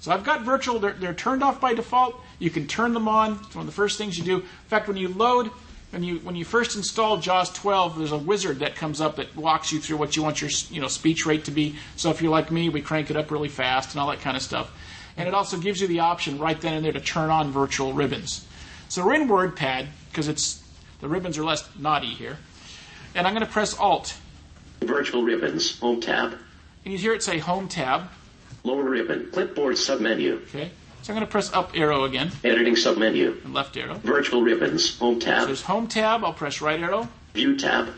[0.00, 2.20] So I've got virtual, they're, they're turned off by default.
[2.38, 3.40] You can turn them on.
[3.44, 4.36] It's one of the first things you do.
[4.36, 5.50] In fact, when you load,
[5.90, 9.34] when you, when you first install JAWS 12, there's a wizard that comes up that
[9.34, 11.76] walks you through what you want your you know, speech rate to be.
[11.96, 14.36] So if you're like me, we crank it up really fast and all that kind
[14.36, 14.70] of stuff.
[15.16, 17.92] And it also gives you the option right then and there to turn on virtual
[17.92, 18.46] ribbons.
[18.88, 20.62] So we're in WordPad because it's
[21.00, 22.36] the ribbons are less naughty here.
[23.14, 24.16] And I'm going to press Alt.
[24.80, 25.78] Virtual ribbons.
[25.80, 26.32] Home tab.
[26.84, 28.08] And you hear it say Home tab.
[28.64, 29.30] Lower ribbon.
[29.32, 30.42] Clipboard submenu.
[30.44, 30.70] Okay.
[31.02, 33.42] So I'm going to press up arrow again Editing submenu.
[33.44, 33.94] and left arrow.
[33.94, 34.98] Virtual ribbons.
[34.98, 35.46] Home So tab.
[35.46, 36.24] there's Home tab.
[36.24, 37.08] I'll press right arrow.
[37.34, 37.88] View tab.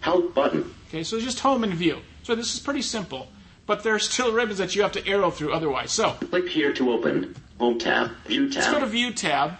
[0.00, 0.74] Help button.
[0.88, 1.98] Okay, so just home and view.
[2.22, 3.28] So this is pretty simple,
[3.66, 5.92] but there's still ribbons that you have to arrow through otherwise.
[5.92, 7.34] So Click here to open.
[7.58, 8.10] Home tab.
[8.26, 8.62] View tab.
[8.62, 9.52] let's go to view tab,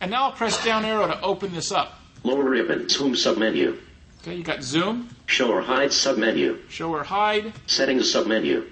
[0.00, 1.98] and now I'll press down arrow to open this up.
[2.22, 2.88] Lower ribbon.
[2.88, 3.78] Zoom submenu.
[4.22, 6.58] Okay, you got zoom, Show or hide submenu.
[6.70, 7.52] show or hide.
[7.66, 8.64] Settings submenu.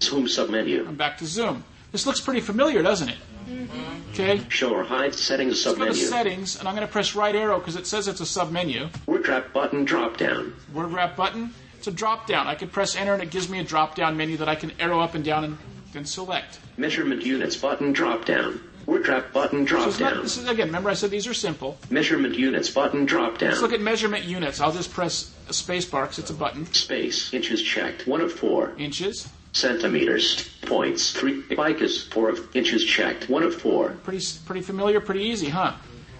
[0.00, 0.86] Zoom submenu.
[0.86, 1.64] I'm back to zoom.
[1.90, 3.16] This looks pretty familiar, doesn't it?
[3.48, 4.10] Mm-hmm.
[4.12, 7.34] Okay, Show or hide settings let's go to settings, and I'm going to press right
[7.34, 8.88] arrow because it says it's a submenu.
[9.06, 10.54] Word wrap button drop down.
[10.72, 11.52] Word wrap button.
[11.76, 12.46] It's a drop down.
[12.46, 14.72] I can press enter, and it gives me a drop down menu that I can
[14.78, 15.58] arrow up and down and
[15.92, 16.60] then select.
[16.76, 18.60] Measurement units button drop down.
[18.88, 20.22] Word wrap button drop not, down.
[20.22, 20.68] this is again.
[20.68, 21.76] Remember, I said these are simple.
[21.90, 23.50] Measurement units button drop down.
[23.50, 24.62] Let's look at measurement units.
[24.62, 26.64] I'll just press a space bar because it's a button.
[26.72, 27.34] Space.
[27.34, 28.06] Inches checked.
[28.06, 28.72] One of four.
[28.78, 29.28] Inches.
[29.52, 30.48] Centimeters.
[30.62, 31.12] Points.
[31.12, 31.42] Three.
[31.42, 32.10] Picas.
[32.10, 33.28] Four of inches checked.
[33.28, 33.90] One of four.
[34.04, 35.74] Pretty pretty familiar, pretty easy, huh?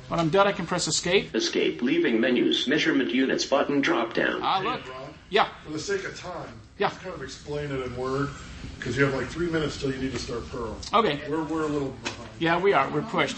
[0.08, 1.34] When I'm done, I can press escape.
[1.34, 1.80] Escape.
[1.80, 2.68] Leaving menus.
[2.68, 4.40] Measurement units button drop down.
[4.42, 4.82] Ah, look.
[5.30, 5.48] Ron, Yeah.
[5.64, 6.88] for the sake of time, Yeah.
[6.88, 8.30] just kind of explain it in Word
[8.78, 10.76] because you have like three minutes till you need to start Pearl.
[10.92, 11.20] Okay.
[11.28, 12.28] We're, we're a little behind.
[12.38, 12.88] Yeah, we are.
[12.90, 13.36] We're pushed.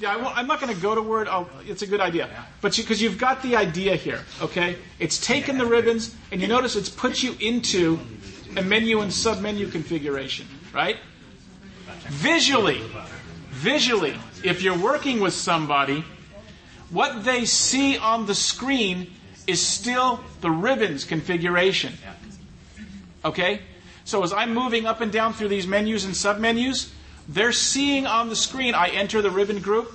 [0.00, 1.28] Yeah, I am not going to go to Word.
[1.28, 2.28] I'll, it's a good idea,
[2.62, 4.76] but because you, have got the idea here, okay?
[4.98, 7.98] It's taken the ribbons, and you notice it's put you into
[8.56, 10.96] a menu and submenu configuration, right?
[12.08, 12.80] Visually,
[13.50, 16.02] visually, if you're working with somebody,
[16.88, 19.12] what they see on the screen
[19.50, 21.92] is still the ribbons configuration.
[23.24, 23.60] Okay?
[24.04, 26.90] So as I'm moving up and down through these menus and submenus,
[27.28, 29.92] they're seeing on the screen I enter the ribbon group,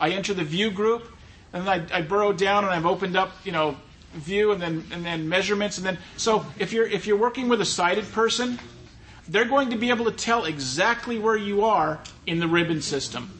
[0.00, 1.10] I enter the view group,
[1.52, 3.76] and then I, I burrow down and I've opened up, you know,
[4.12, 7.60] view and then and then measurements and then so if you're if you're working with
[7.60, 8.58] a sighted person,
[9.28, 13.30] they're going to be able to tell exactly where you are in the ribbon system.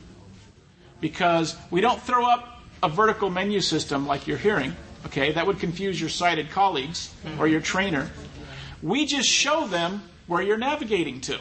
[1.00, 4.74] Because we don't throw up a vertical menu system like you're hearing,
[5.06, 5.32] okay?
[5.32, 8.10] That would confuse your sighted colleagues or your trainer.
[8.82, 11.38] We just show them where you're navigating to.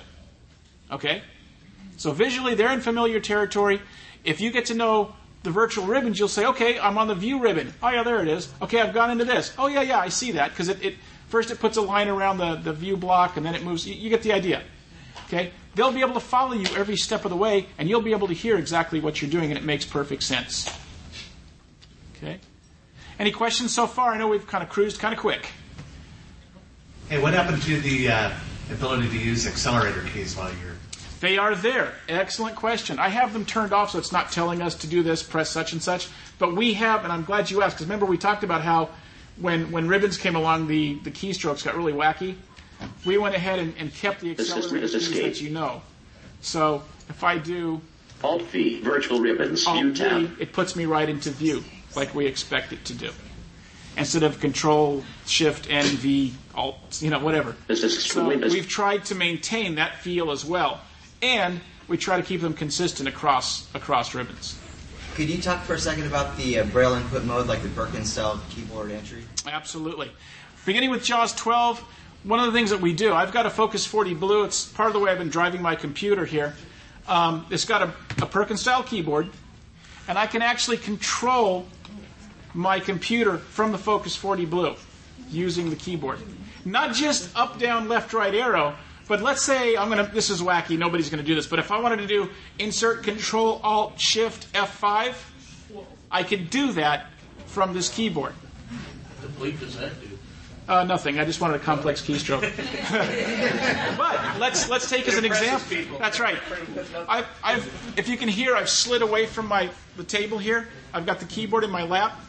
[0.91, 1.21] Okay?
[1.97, 3.81] So visually, they're in familiar territory.
[4.23, 7.39] If you get to know the virtual ribbons, you'll say, okay, I'm on the view
[7.39, 7.73] ribbon.
[7.81, 8.51] Oh, yeah, there it is.
[8.61, 9.53] Okay, I've gone into this.
[9.57, 10.49] Oh, yeah, yeah, I see that.
[10.49, 10.95] Because it, it,
[11.29, 13.87] first it puts a line around the, the view block, and then it moves.
[13.87, 14.63] You, you get the idea.
[15.27, 15.51] Okay?
[15.75, 18.27] They'll be able to follow you every step of the way, and you'll be able
[18.27, 20.69] to hear exactly what you're doing, and it makes perfect sense.
[22.17, 22.39] Okay?
[23.17, 24.11] Any questions so far?
[24.11, 25.47] I know we've kind of cruised kind of quick.
[27.09, 28.31] Hey, what happened to the uh,
[28.71, 30.73] ability to use accelerator keys while you're
[31.21, 31.93] They are there.
[32.09, 32.99] Excellent question.
[32.99, 35.71] I have them turned off so it's not telling us to do this, press such
[35.71, 36.09] and such.
[36.39, 38.89] But we have, and I'm glad you asked, because remember we talked about how
[39.37, 42.35] when, when ribbons came along, the, the keystrokes got really wacky.
[43.05, 45.23] We went ahead and, and kept the accelerator is keys escape.
[45.23, 45.81] that you know.
[46.41, 47.81] So if I do
[48.23, 50.21] Alt V, virtual ribbons, view tab.
[50.21, 51.63] V, it puts me right into view,
[51.95, 53.11] like we expect it to do.
[53.97, 57.55] Instead of Control Shift N V Alt, you know, whatever.
[57.67, 60.81] This is So we've tried to maintain that feel as well,
[61.21, 64.59] and we try to keep them consistent across across ribbons.
[65.15, 68.11] Could you talk for a second about the uh, Braille input mode, like the Perkins
[68.11, 69.23] style keyboard entry?
[69.47, 70.11] Absolutely.
[70.65, 71.79] Beginning with JAWS 12,
[72.23, 74.43] one of the things that we do, I've got a Focus 40 Blue.
[74.43, 76.53] It's part of the way I've been driving my computer here.
[77.07, 79.29] Um, it's got a, a Perkins style keyboard,
[80.09, 81.65] and I can actually control
[82.55, 84.75] my computer from the Focus 40 Blue
[85.29, 86.19] using the keyboard.
[86.63, 88.75] Not just up, down, left, right arrow,
[89.07, 90.09] but let's say I'm gonna.
[90.11, 90.77] This is wacky.
[90.77, 91.45] Nobody's gonna do this.
[91.45, 95.13] But if I wanted to do Insert Control Alt Shift F5,
[96.09, 97.07] I could do that
[97.45, 98.33] from this keyboard.
[99.21, 100.07] The bleep does that do?
[100.67, 101.19] Uh, nothing.
[101.19, 102.41] I just wanted a complex keystroke.
[103.97, 105.99] but let's let's take as an example.
[105.99, 106.39] That's right.
[107.07, 110.67] I've, I've, if you can hear, I've slid away from my the table here.
[110.91, 112.19] I've got the keyboard in my lap,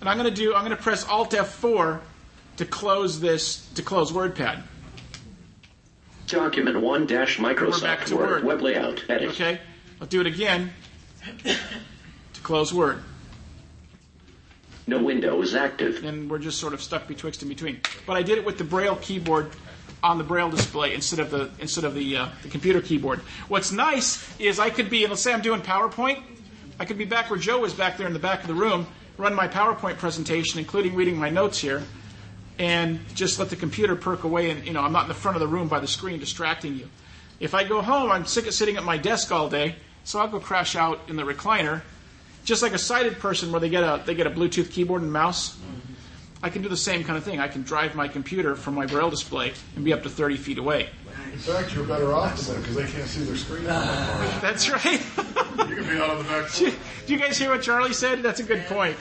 [0.00, 0.54] and I'm going to do.
[0.54, 2.00] I'm going to press Alt F4
[2.58, 4.62] to close this to close WordPad.
[6.26, 8.30] Document 1 dash Microsoft to Word.
[8.30, 8.44] Word.
[8.44, 9.04] Web layout.
[9.08, 9.30] Edit.
[9.30, 9.60] Okay.
[10.00, 10.72] I'll do it again
[11.44, 13.02] to close Word.
[14.88, 16.04] No window is active.
[16.04, 17.80] and we're just sort of stuck betwixt and between.
[18.06, 19.50] But I did it with the Braille keyboard
[20.02, 23.20] on the Braille display instead of the instead of the, uh, the computer keyboard.
[23.48, 26.22] What's nice is I could be, and let's say I'm doing PowerPoint,
[26.78, 28.86] I could be back where Joe is back there in the back of the room,
[29.16, 31.82] run my PowerPoint presentation, including reading my notes here,
[32.58, 34.50] and just let the computer perk away.
[34.50, 36.76] And you know, I'm not in the front of the room by the screen distracting
[36.76, 36.88] you.
[37.40, 40.28] If I go home, I'm sick of sitting at my desk all day, so I'll
[40.28, 41.82] go crash out in the recliner
[42.46, 45.12] just like a sighted person where they get a they get a Bluetooth keyboard and
[45.12, 45.56] mouse.
[45.56, 45.92] Mm-hmm.
[46.42, 47.40] I can do the same kind of thing.
[47.40, 50.58] I can drive my computer from my braille display and be up to 30 feet
[50.58, 50.88] away.
[51.36, 53.66] In fact, you're better off than them because they can't see their screen.
[53.68, 54.84] Ah, that's right.
[55.68, 56.50] you can be out on the back.
[56.54, 58.22] do you guys hear what Charlie said?
[58.22, 58.96] That's a good point.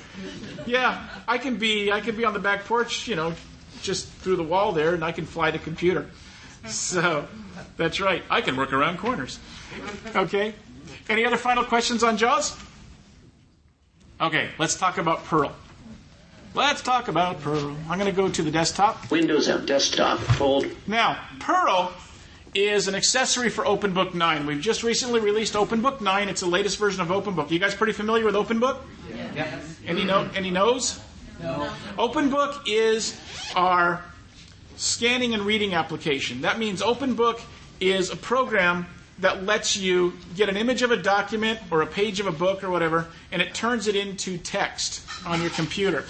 [0.65, 3.33] Yeah, I can be I can be on the back porch, you know,
[3.81, 6.09] just through the wall there, and I can fly the computer.
[6.65, 7.25] So
[7.77, 8.21] that's right.
[8.29, 9.39] I can work around corners.
[10.13, 10.53] Okay.
[11.07, 12.57] Any other final questions on JAWS?
[14.19, 15.55] Okay, let's talk about Pearl.
[16.53, 17.77] Let's talk about Pearl.
[17.89, 19.09] I'm going to go to the desktop.
[19.09, 20.19] Windows M desktop.
[20.19, 20.65] Fold.
[20.85, 21.93] Now, Pearl
[22.55, 24.45] is an accessory for OpenBook 9.
[24.45, 26.29] We've just recently released OpenBook 9.
[26.29, 27.51] It's the latest version of OpenBook.
[27.51, 28.79] You guys pretty familiar with OpenBook?
[29.35, 29.59] Yeah.
[29.85, 30.29] Any know?
[30.33, 31.01] Any knows?
[31.41, 31.69] No.
[31.97, 33.19] OpenBook is
[33.55, 34.01] our
[34.77, 36.41] scanning and reading application.
[36.41, 37.41] That means OpenBook
[37.81, 38.87] is a program
[39.19, 42.63] that lets you get an image of a document or a page of a book
[42.63, 46.05] or whatever, and it turns it into text on your computer.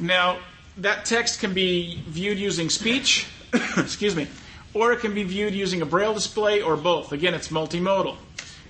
[0.00, 0.38] Now,
[0.76, 3.26] that text can be viewed using speech,
[3.76, 4.28] excuse me,
[4.74, 7.12] or it can be viewed using a braille display or both.
[7.12, 8.16] Again, it's multimodal.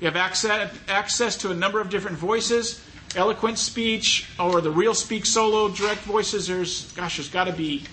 [0.00, 2.80] You have access, access to a number of different voices,
[3.16, 6.46] Eloquence speech, or the RealSpeak solo direct voices.
[6.46, 7.84] There's, gosh, there's got to be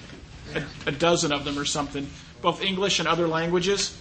[0.53, 2.07] a, a dozen of them or something,
[2.41, 3.97] both English and other languages.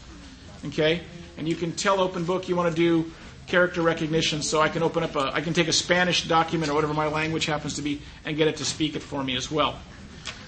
[0.67, 1.01] Okay?
[1.39, 3.11] And you can tell OpenBook you want to do
[3.47, 6.75] character recognition, so I can open up a, I can take a Spanish document or
[6.75, 9.51] whatever my language happens to be and get it to speak it for me as
[9.51, 9.79] well.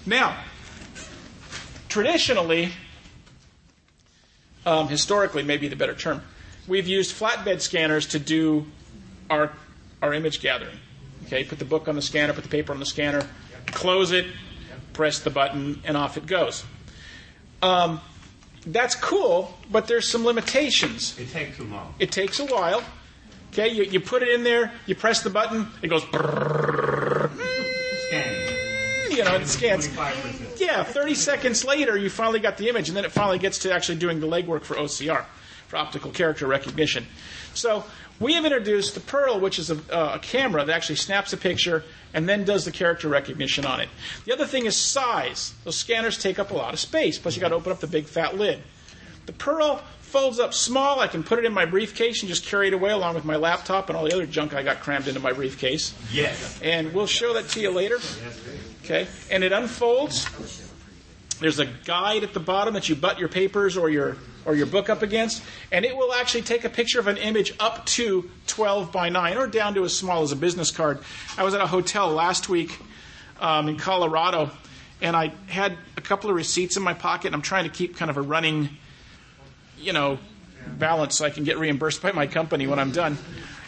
[0.07, 0.37] Now,
[1.89, 2.73] traditionally,
[4.67, 6.23] um, historically, maybe the better term,
[6.67, 8.67] we've used flatbed scanners to do
[9.31, 9.53] our
[10.03, 10.79] our image gathering.
[11.25, 13.27] Okay, put the book on the scanner, put the paper on the scanner,
[13.69, 14.27] close it,
[14.93, 16.65] press the button, and off it goes.
[17.63, 18.01] Um,
[18.67, 21.19] that's cool, but there's some limitations.
[21.19, 21.95] It takes too long.
[21.99, 22.83] It takes a while.
[23.53, 26.05] Okay, you, you put it in there, you press the button, it goes.
[26.05, 26.86] brrrr.
[29.17, 29.89] You know, it scans.
[30.59, 33.73] Yeah, 30 seconds later, you finally got the image, and then it finally gets to
[33.73, 35.25] actually doing the legwork for OCR,
[35.69, 37.07] for optical character recognition.
[37.55, 37.85] So
[38.21, 41.39] we have introduced the Pearl, which is a, uh, a camera that actually snaps a
[41.39, 43.89] picture and then does the character recognition on it.
[44.27, 45.55] The other thing is size.
[45.65, 47.87] Those scanners take up a lot of space, plus you got to open up the
[47.87, 48.63] big fat lid.
[49.27, 51.01] The Pearl folds up small.
[51.01, 53.37] I can put it in my briefcase and just carry it away along with my
[53.37, 55.95] laptop and all the other junk I got crammed into my briefcase.
[56.13, 56.61] Yes.
[56.63, 57.99] And we'll show that to you later.
[58.87, 60.29] Okay, and it unfolds.
[61.41, 64.67] There's a guide at the bottom that you butt your papers or your or your
[64.67, 68.31] book up against, and it will actually take a picture of an image up to
[68.47, 71.01] 12 by 9 or down to as small as a business card.
[71.37, 72.79] I was at a hotel last week
[73.41, 74.53] um, in Colorado,
[75.03, 77.97] and I had a couple of receipts in my pocket, and I'm trying to keep
[77.97, 78.69] kind of a running,
[79.81, 80.21] you know,
[80.79, 83.19] balance so I can get reimbursed by my company when I'm done.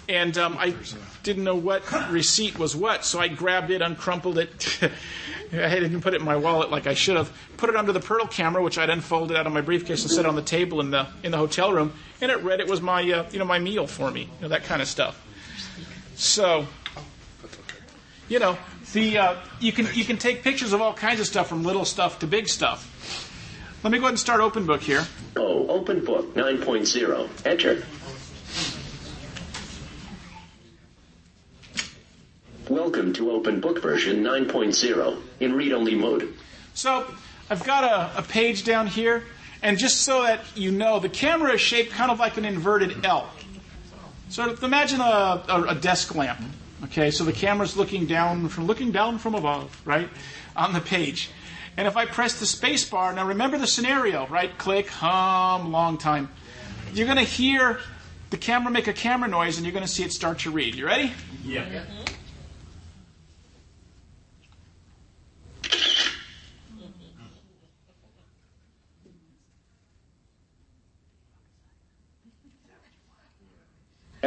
[0.09, 0.75] And um, I
[1.23, 4.91] didn't know what receipt was what, so I grabbed it, uncrumpled it.
[5.53, 7.31] I didn't put it in my wallet like I should have.
[7.57, 10.25] Put it under the Pearl camera, which I'd unfolded out of my briefcase and set
[10.25, 13.01] on the table in the in the hotel room, and it read it was my
[13.11, 15.23] uh, you know my meal for me, you know that kind of stuff.
[16.17, 16.67] So,
[18.29, 18.59] you know,
[18.93, 21.85] the uh, you can you can take pictures of all kinds of stuff from little
[21.85, 22.95] stuff to big stuff.
[23.83, 25.07] Let me go ahead and start OpenBook here.
[25.37, 27.47] Oh, OpenBook 9.0.
[27.47, 27.85] Enter.
[32.69, 36.35] Welcome to OpenBook version 9.0 in read-only mode.
[36.75, 37.07] So
[37.49, 39.25] I've got a, a page down here,
[39.62, 43.07] and just so that you know, the camera is shaped kind of like an inverted
[43.07, 43.31] L.
[44.29, 46.41] So imagine a, a, a desk lamp.
[46.85, 50.11] Okay, so the camera's looking down from looking down from above, right,
[50.55, 51.31] on the page.
[51.79, 54.57] And if I press the space bar, now remember the scenario, right?
[54.59, 56.29] Click, hum, long time.
[56.93, 57.81] You're going to hear
[58.29, 60.75] the camera make a camera noise, and you're going to see it start to read.
[60.75, 61.12] You ready?
[61.43, 61.64] Yeah.
[61.64, 62.18] Mm-hmm.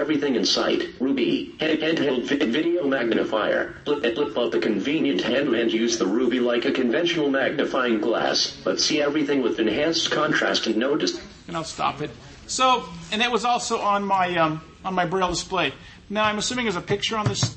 [0.02, 0.90] Everything in sight.
[1.00, 1.54] Ruby.
[1.60, 3.76] Hand- Handheld vi- video magnifier.
[3.86, 8.02] Flip it, flip up the convenient handle and use the Ruby like a conventional magnifying
[8.02, 12.10] glass, but see everything with enhanced contrast and no dis- and I'll stop it.
[12.48, 15.72] So, and that was also on my um, on my braille display.
[16.10, 17.54] Now I'm assuming there's a picture on this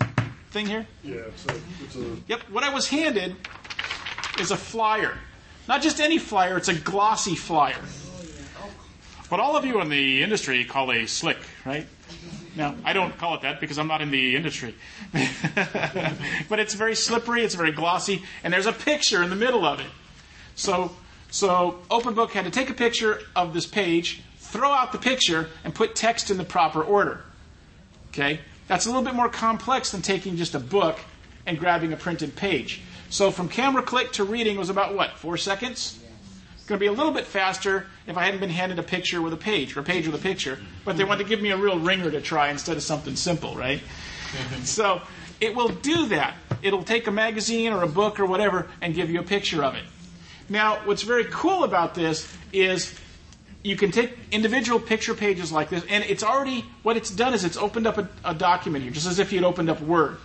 [0.51, 0.87] thing here.
[1.03, 2.41] Yeah, it's a, it's a Yep.
[2.51, 3.37] What I was handed
[4.39, 5.17] is a flyer,
[5.67, 6.59] not just any flyer.
[6.59, 7.81] It's a glossy flyer.
[9.31, 11.87] What all of you in the industry call a slick, right?
[12.57, 14.75] Now, I don't call it that because I'm not in the industry.
[15.13, 19.81] but it's very slippery, it's very glossy, and there's a picture in the middle of
[19.81, 19.87] it.
[20.55, 20.93] So,
[21.31, 25.75] so OpenBook had to take a picture of this page, throw out the picture, and
[25.75, 27.23] put text in the proper order.
[28.11, 28.41] Okay?
[28.69, 31.01] That's a little bit more complex than taking just a book
[31.47, 32.83] and grabbing a printed page.
[33.11, 35.99] So from camera click to reading was about what, four seconds?
[36.65, 39.21] It's going to be a little bit faster if I hadn't been handed a picture
[39.21, 40.59] with a page, or a page with a picture.
[40.87, 43.55] But they wanted to give me a real ringer to try instead of something simple,
[43.55, 43.83] right?
[44.65, 45.03] so
[45.43, 46.37] it will do that.
[46.63, 49.75] It'll take a magazine or a book or whatever and give you a picture of
[49.75, 49.85] it.
[50.49, 52.99] Now, what's very cool about this is
[53.63, 57.45] you can take individual picture pages like this, and it's already, what it's done is
[57.45, 60.17] it's opened up a, a document here, just as if you'd opened up Word.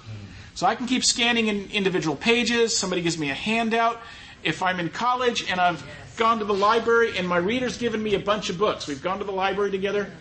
[0.56, 2.78] So I can keep scanning in individual pages.
[2.78, 4.00] Somebody gives me a handout.
[4.42, 5.84] If I'm in college and I've
[6.20, 9.18] gone to the library and my reader's given me a bunch of books, we've gone
[9.18, 10.12] to the library together.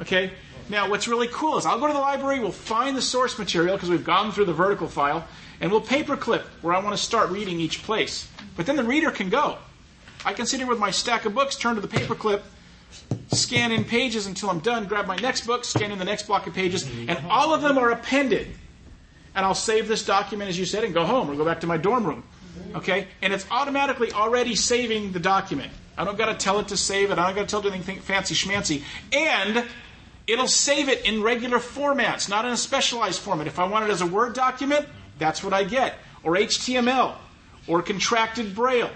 [0.00, 0.32] Okay?
[0.68, 3.76] Now, what's really cool is I'll go to the library, we'll find the source material
[3.76, 5.26] because we've gone through the vertical file,
[5.60, 8.28] and we'll paperclip where I want to start reading each place.
[8.56, 9.58] But then the reader can go.
[10.24, 12.42] I can sit here with my stack of books, turn to the paperclip,
[13.32, 16.46] scan in pages until I'm done, grab my next book, scan in the next block
[16.46, 18.48] of pages, and all of them are appended.
[19.34, 21.66] And I'll save this document, as you said, and go home or go back to
[21.66, 22.24] my dorm room.
[22.74, 23.08] Okay?
[23.22, 25.72] And it's automatically already saving the document.
[25.96, 27.18] I don't got to tell it to save it.
[27.18, 28.82] I don't got to tell it anything fancy schmancy.
[29.12, 29.64] And
[30.26, 33.46] it'll save it in regular formats, not in a specialized format.
[33.46, 34.86] If I want it as a Word document,
[35.18, 35.98] that's what I get.
[36.22, 37.14] Or HTML,
[37.66, 38.90] or contracted Braille.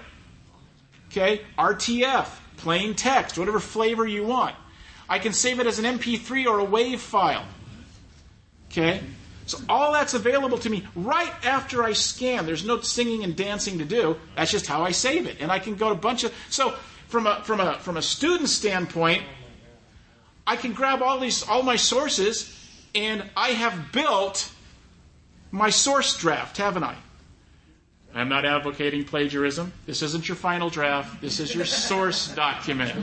[1.10, 1.42] Okay?
[1.58, 4.54] RTF, plain text, whatever flavor you want.
[5.08, 7.44] I can save it as an MP3 or a WAV file.
[8.70, 9.00] Okay?
[9.48, 12.44] So all that's available to me right after I scan.
[12.44, 14.16] There's no singing and dancing to do.
[14.36, 15.38] That's just how I save it.
[15.40, 16.74] And I can go to a bunch of so
[17.08, 19.22] from a from a from a student standpoint,
[20.46, 22.54] I can grab all these all my sources
[22.94, 24.50] and I have built
[25.50, 26.96] my source draft, haven't I?
[28.14, 29.70] I'm not advocating plagiarism.
[29.84, 31.20] This isn't your final draft.
[31.20, 32.94] This is your source document.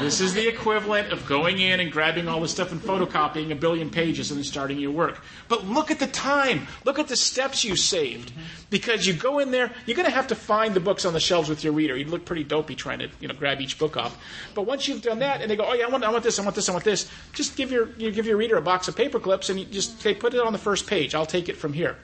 [0.00, 3.54] This is the equivalent of going in and grabbing all the stuff and photocopying a
[3.54, 5.22] billion pages and then starting your work.
[5.46, 6.66] But look at the time.
[6.84, 8.32] Look at the steps you saved.
[8.68, 11.20] Because you go in there, you're going to have to find the books on the
[11.20, 11.96] shelves with your reader.
[11.96, 14.18] You'd look pretty dopey trying to, you know, grab each book off.
[14.54, 16.40] But once you've done that and they go, oh yeah, I want, I want this,
[16.40, 18.88] I want this, I want this, just give your, you give your reader a box
[18.88, 21.14] of paper clips and you just say, put it on the first page.
[21.14, 21.96] I'll take it from here.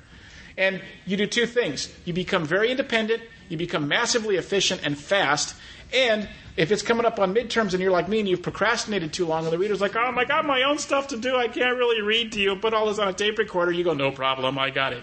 [0.59, 1.89] And you do two things.
[2.05, 5.57] You become very independent, you become massively efficient and fast,
[5.93, 9.25] and if it's coming up on midterms and you're like me and you've procrastinated too
[9.25, 11.77] long and the reader's like, oh, my god, my own stuff to do, I can't
[11.77, 14.59] really read to you, put all this on a tape recorder, you go, no problem,
[14.59, 15.03] I got it.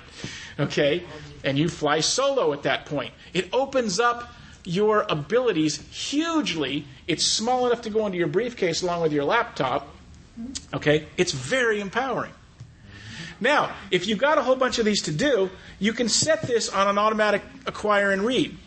[0.60, 1.04] Okay?
[1.44, 3.14] And you fly solo at that point.
[3.34, 4.34] It opens up
[4.64, 6.86] your abilities hugely.
[7.08, 9.88] It's small enough to go into your briefcase along with your laptop.
[10.74, 11.08] Okay?
[11.18, 12.34] It's very empowering.
[13.40, 16.70] Now, if you've got a whole bunch of these to do, you can set this
[16.70, 18.58] on an automatic acquire and read,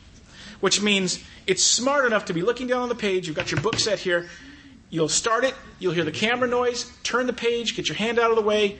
[0.61, 3.27] which means it's smart enough to be looking down on the page.
[3.27, 4.29] You've got your book set here.
[4.91, 5.55] You'll start it.
[5.79, 6.91] You'll hear the camera noise.
[7.03, 7.77] Turn the page.
[7.77, 8.79] Get your hand out of the way.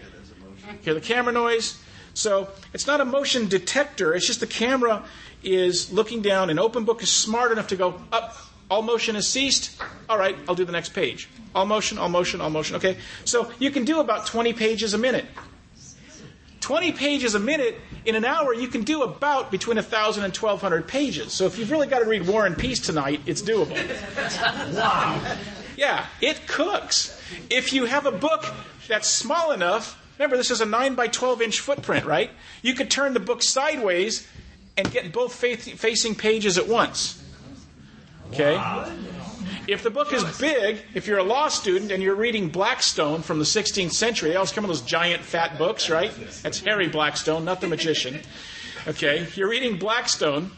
[0.83, 1.79] Hear the camera noise.
[2.15, 4.15] So it's not a motion detector.
[4.15, 5.05] It's just the camera
[5.43, 6.51] is looking down.
[6.51, 8.37] An OpenBook is smart enough to go up.
[8.71, 9.81] All motion has ceased.
[10.09, 11.29] All right, I'll do the next page.
[11.55, 12.77] All motion, all motion, all motion.
[12.77, 15.25] Okay, so you can do about 20 pages a minute.
[16.69, 20.87] 20 pages a minute in an hour, you can do about between 1,000 and 1,200
[20.87, 21.33] pages.
[21.33, 23.71] So if you've really got to read War and Peace tonight, it's doable.
[24.77, 25.37] wow.
[25.79, 27.19] Yeah, it cooks.
[27.49, 28.45] If you have a book
[28.87, 32.31] that's small enough, remember this is a 9 by 12 inch footprint, right?
[32.61, 34.29] You could turn the book sideways
[34.77, 37.25] and get both facing pages at once.
[38.31, 38.57] Okay?
[38.57, 38.93] Wow.
[39.67, 43.39] If the book is big, if you're a law student and you're reading Blackstone from
[43.39, 46.13] the 16th century, they always come in those giant fat books, right?
[46.43, 48.21] That's Harry Blackstone, not the magician.
[48.87, 50.51] Okay, you're reading Blackstone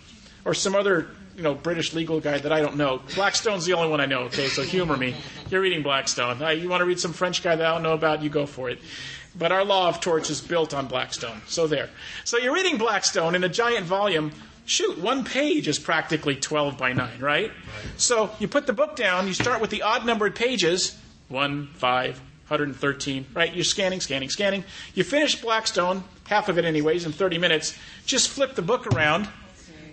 [0.44, 3.00] or some other you know British legal guy that I don't know.
[3.14, 4.20] Blackstone's the only one I know.
[4.24, 5.16] Okay, so humor me.
[5.48, 6.42] You're reading Blackstone.
[6.42, 8.22] Uh, you want to read some French guy that I don't know about?
[8.22, 8.78] You go for it.
[9.38, 11.40] But our law of torts is built on Blackstone.
[11.46, 11.88] So there.
[12.24, 14.32] So you're reading Blackstone in a giant volume
[14.70, 17.20] shoot, one page is practically 12 by 9, right?
[17.20, 17.52] right?
[17.96, 20.96] So you put the book down, you start with the odd numbered pages
[21.28, 23.52] 1, 5, 113, right?
[23.52, 24.64] You're scanning, scanning, scanning.
[24.94, 27.76] You finish Blackstone, half of it anyways, in 30 minutes.
[28.06, 29.28] Just flip the book around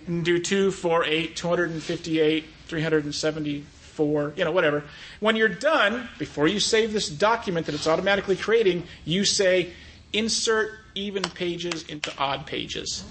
[0.06, 4.84] and do 2, 4, 8, 258, 374, you know, whatever.
[5.18, 9.72] When you're done, before you save this document that it's automatically creating, you say
[10.12, 13.04] insert even pages into odd pages.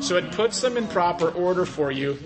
[0.00, 2.18] So it puts them in proper order for you.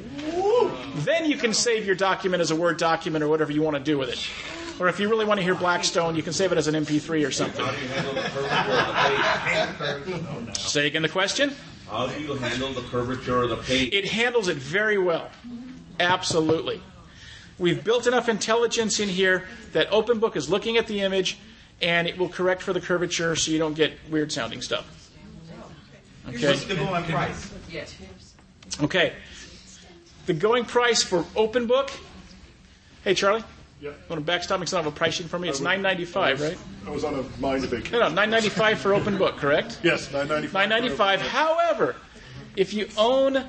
[0.96, 3.82] Then you can save your document as a Word document or whatever you want to
[3.82, 4.80] do with it.
[4.80, 7.26] Or if you really want to hear Blackstone, you can save it as an MP3
[7.26, 7.64] or something.
[10.54, 11.52] Say again the question?
[11.88, 13.94] How do you handle the curvature of the page?
[13.94, 15.30] It handles it very well.
[15.98, 16.82] Absolutely.
[17.58, 21.38] We've built enough intelligence in here that OpenBook is looking at the image
[21.80, 25.05] and it will correct for the curvature so you don't get weird sounding stuff.
[26.28, 26.46] Okay.
[26.48, 27.52] What's the going price?
[28.82, 29.12] Okay.
[30.26, 31.90] The going price for OpenBook.
[33.04, 33.44] Hey, Charlie.
[33.80, 33.90] Yeah.
[34.08, 34.66] Want to backstop me?
[34.72, 35.48] I have a pricing for me.
[35.48, 36.58] It's nine ninety five, right?
[36.86, 37.92] I was on a mind vacation.
[37.92, 39.80] No, no, nine ninety five for OpenBook, correct?
[39.82, 40.54] Yes, nine ninety five.
[40.54, 41.20] Nine ninety five.
[41.20, 41.94] However,
[42.56, 43.44] if you own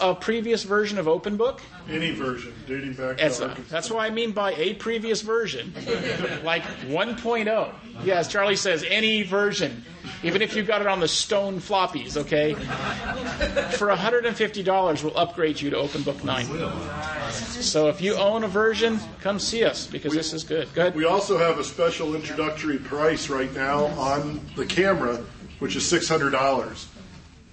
[0.00, 1.60] a previous version of OpenBook?
[1.88, 5.72] Any version, dating back that's, to that's what I mean by a previous version,
[6.44, 7.74] like 1.0.
[8.02, 9.84] Yes, Charlie says any version,
[10.22, 12.54] even if you got it on the stone floppies, okay?
[12.54, 17.32] For $150, we'll upgrade you to OpenBook 9.
[17.32, 20.72] So if you own a version, come see us because we, this is good.
[20.74, 20.94] Good.
[20.94, 25.22] We also have a special introductory price right now on the camera,
[25.58, 26.86] which is $600.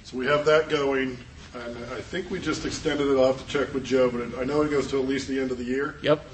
[0.04, 1.18] So we have that going
[1.54, 3.20] and I think we just extended it.
[3.20, 5.52] I'll to check with Joe, but I know it goes to at least the end
[5.52, 5.96] of the year.
[6.02, 6.26] Yep.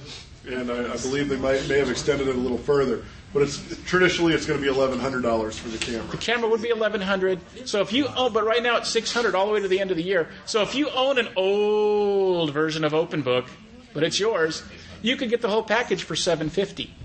[0.47, 3.03] And I, I believe they might, may have extended it a little further.
[3.33, 6.07] But it's traditionally it's going to be eleven hundred dollars for the camera.
[6.07, 7.39] The camera would be eleven hundred.
[7.65, 9.81] So if you own, but right now it's six hundred all the way to the
[9.81, 10.29] end of the year.
[10.45, 13.47] So if you own an old version of OpenBook,
[13.93, 14.63] but it's yours,
[15.01, 16.95] you could get the whole package for seven fifty.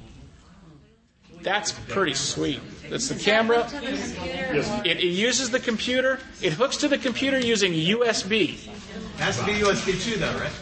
[1.42, 2.60] That's pretty sweet.
[2.84, 3.68] It's the camera.
[3.72, 6.20] It, it, uses the computer.
[6.42, 8.58] It hooks to the computer using USB.
[9.18, 10.52] Has to be USB 2, though, right?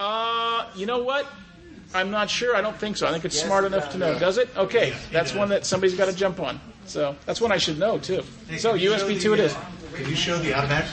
[0.00, 1.26] Uh, you know what?
[1.94, 2.56] I'm not sure.
[2.56, 3.06] I don't think so.
[3.06, 4.18] I think it's yes, smart enough to know.
[4.18, 4.48] Does it?
[4.56, 6.60] Okay, that's one that somebody's got to jump on.
[6.86, 8.22] So that's one I should know too.
[8.48, 9.56] Hey, so USB 2 it is.
[9.94, 10.90] Can you show the automatic?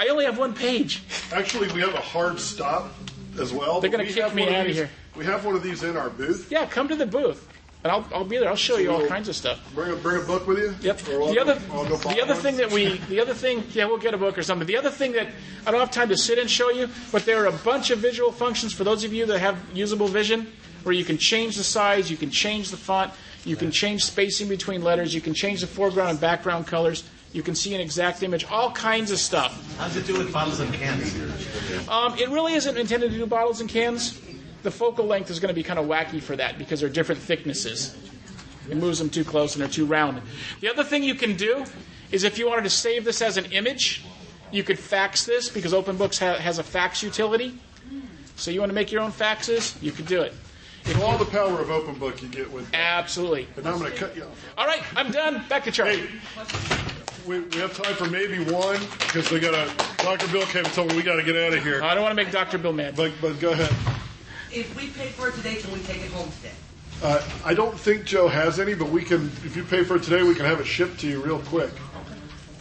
[0.00, 1.02] I only have one page.
[1.32, 2.92] Actually, we have a hard stop
[3.38, 3.80] as well.
[3.80, 4.90] They're going to kick me out of here.
[5.16, 6.50] We have one of these in our booth.
[6.50, 7.48] Yeah, come to the booth.
[7.84, 8.48] And I'll, I'll be there.
[8.48, 9.60] I'll show you all kinds of stuff.
[9.74, 10.74] Bring a bring a book with you.
[10.80, 11.06] Yep.
[11.08, 12.42] Or The other, go the other one.
[12.42, 14.66] thing that we, the other thing, yeah, we'll get a book or something.
[14.66, 15.28] The other thing that
[15.66, 17.98] I don't have time to sit and show you, but there are a bunch of
[17.98, 20.50] visual functions for those of you that have usable vision,
[20.82, 23.12] where you can change the size, you can change the font,
[23.44, 27.04] you can change spacing between letters, you can change the foreground and background colors,
[27.34, 29.76] you can see an exact image, all kinds of stuff.
[29.76, 31.14] How does it do with bottles and cans?
[31.86, 34.18] Um, it really isn't intended to do bottles and cans.
[34.64, 37.20] The focal length is going to be kind of wacky for that because they're different
[37.20, 37.94] thicknesses.
[38.68, 40.22] It moves them too close and they're too round.
[40.60, 41.64] The other thing you can do
[42.10, 44.04] is if you wanted to save this as an image,
[44.50, 47.58] you could fax this because OpenBooks ha- has a fax utility.
[48.36, 50.32] So you want to make your own faxes, you could do it.
[50.86, 52.66] If all the power of OpenBook you get with.
[52.74, 53.46] Absolutely.
[53.54, 54.44] But now I'm going to cut you off.
[54.56, 55.44] All right, I'm done.
[55.48, 56.08] Back to Charlie.
[57.26, 60.04] We, we have time for maybe one because they got to.
[60.04, 60.28] Dr.
[60.32, 61.82] Bill came and told me we got to get out of here.
[61.82, 62.56] I don't want to make Dr.
[62.58, 62.96] Bill mad.
[62.96, 63.72] But but go ahead.
[64.54, 66.54] If we pay for it today, can we take it home today?
[67.02, 69.26] Uh, I don't think Joe has any, but we can.
[69.44, 71.72] If you pay for it today, we can have it shipped to you real quick.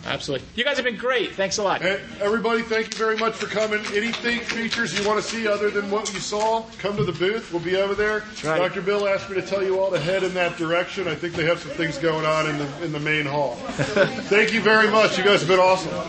[0.06, 0.46] Absolutely.
[0.56, 1.34] You guys have been great.
[1.34, 1.82] Thanks a lot.
[1.82, 3.80] Hey, everybody, thank you very much for coming.
[3.94, 7.54] Anything features you want to see other than what you saw, come to the booth.
[7.54, 8.24] We'll be over there.
[8.44, 8.58] right.
[8.58, 8.82] Dr.
[8.82, 11.08] Bill asked me to tell you all to head in that direction.
[11.08, 13.56] I think they have some things going on in the in the main hall.
[14.28, 15.18] thank you very much.
[15.18, 15.94] You guys have been awesome.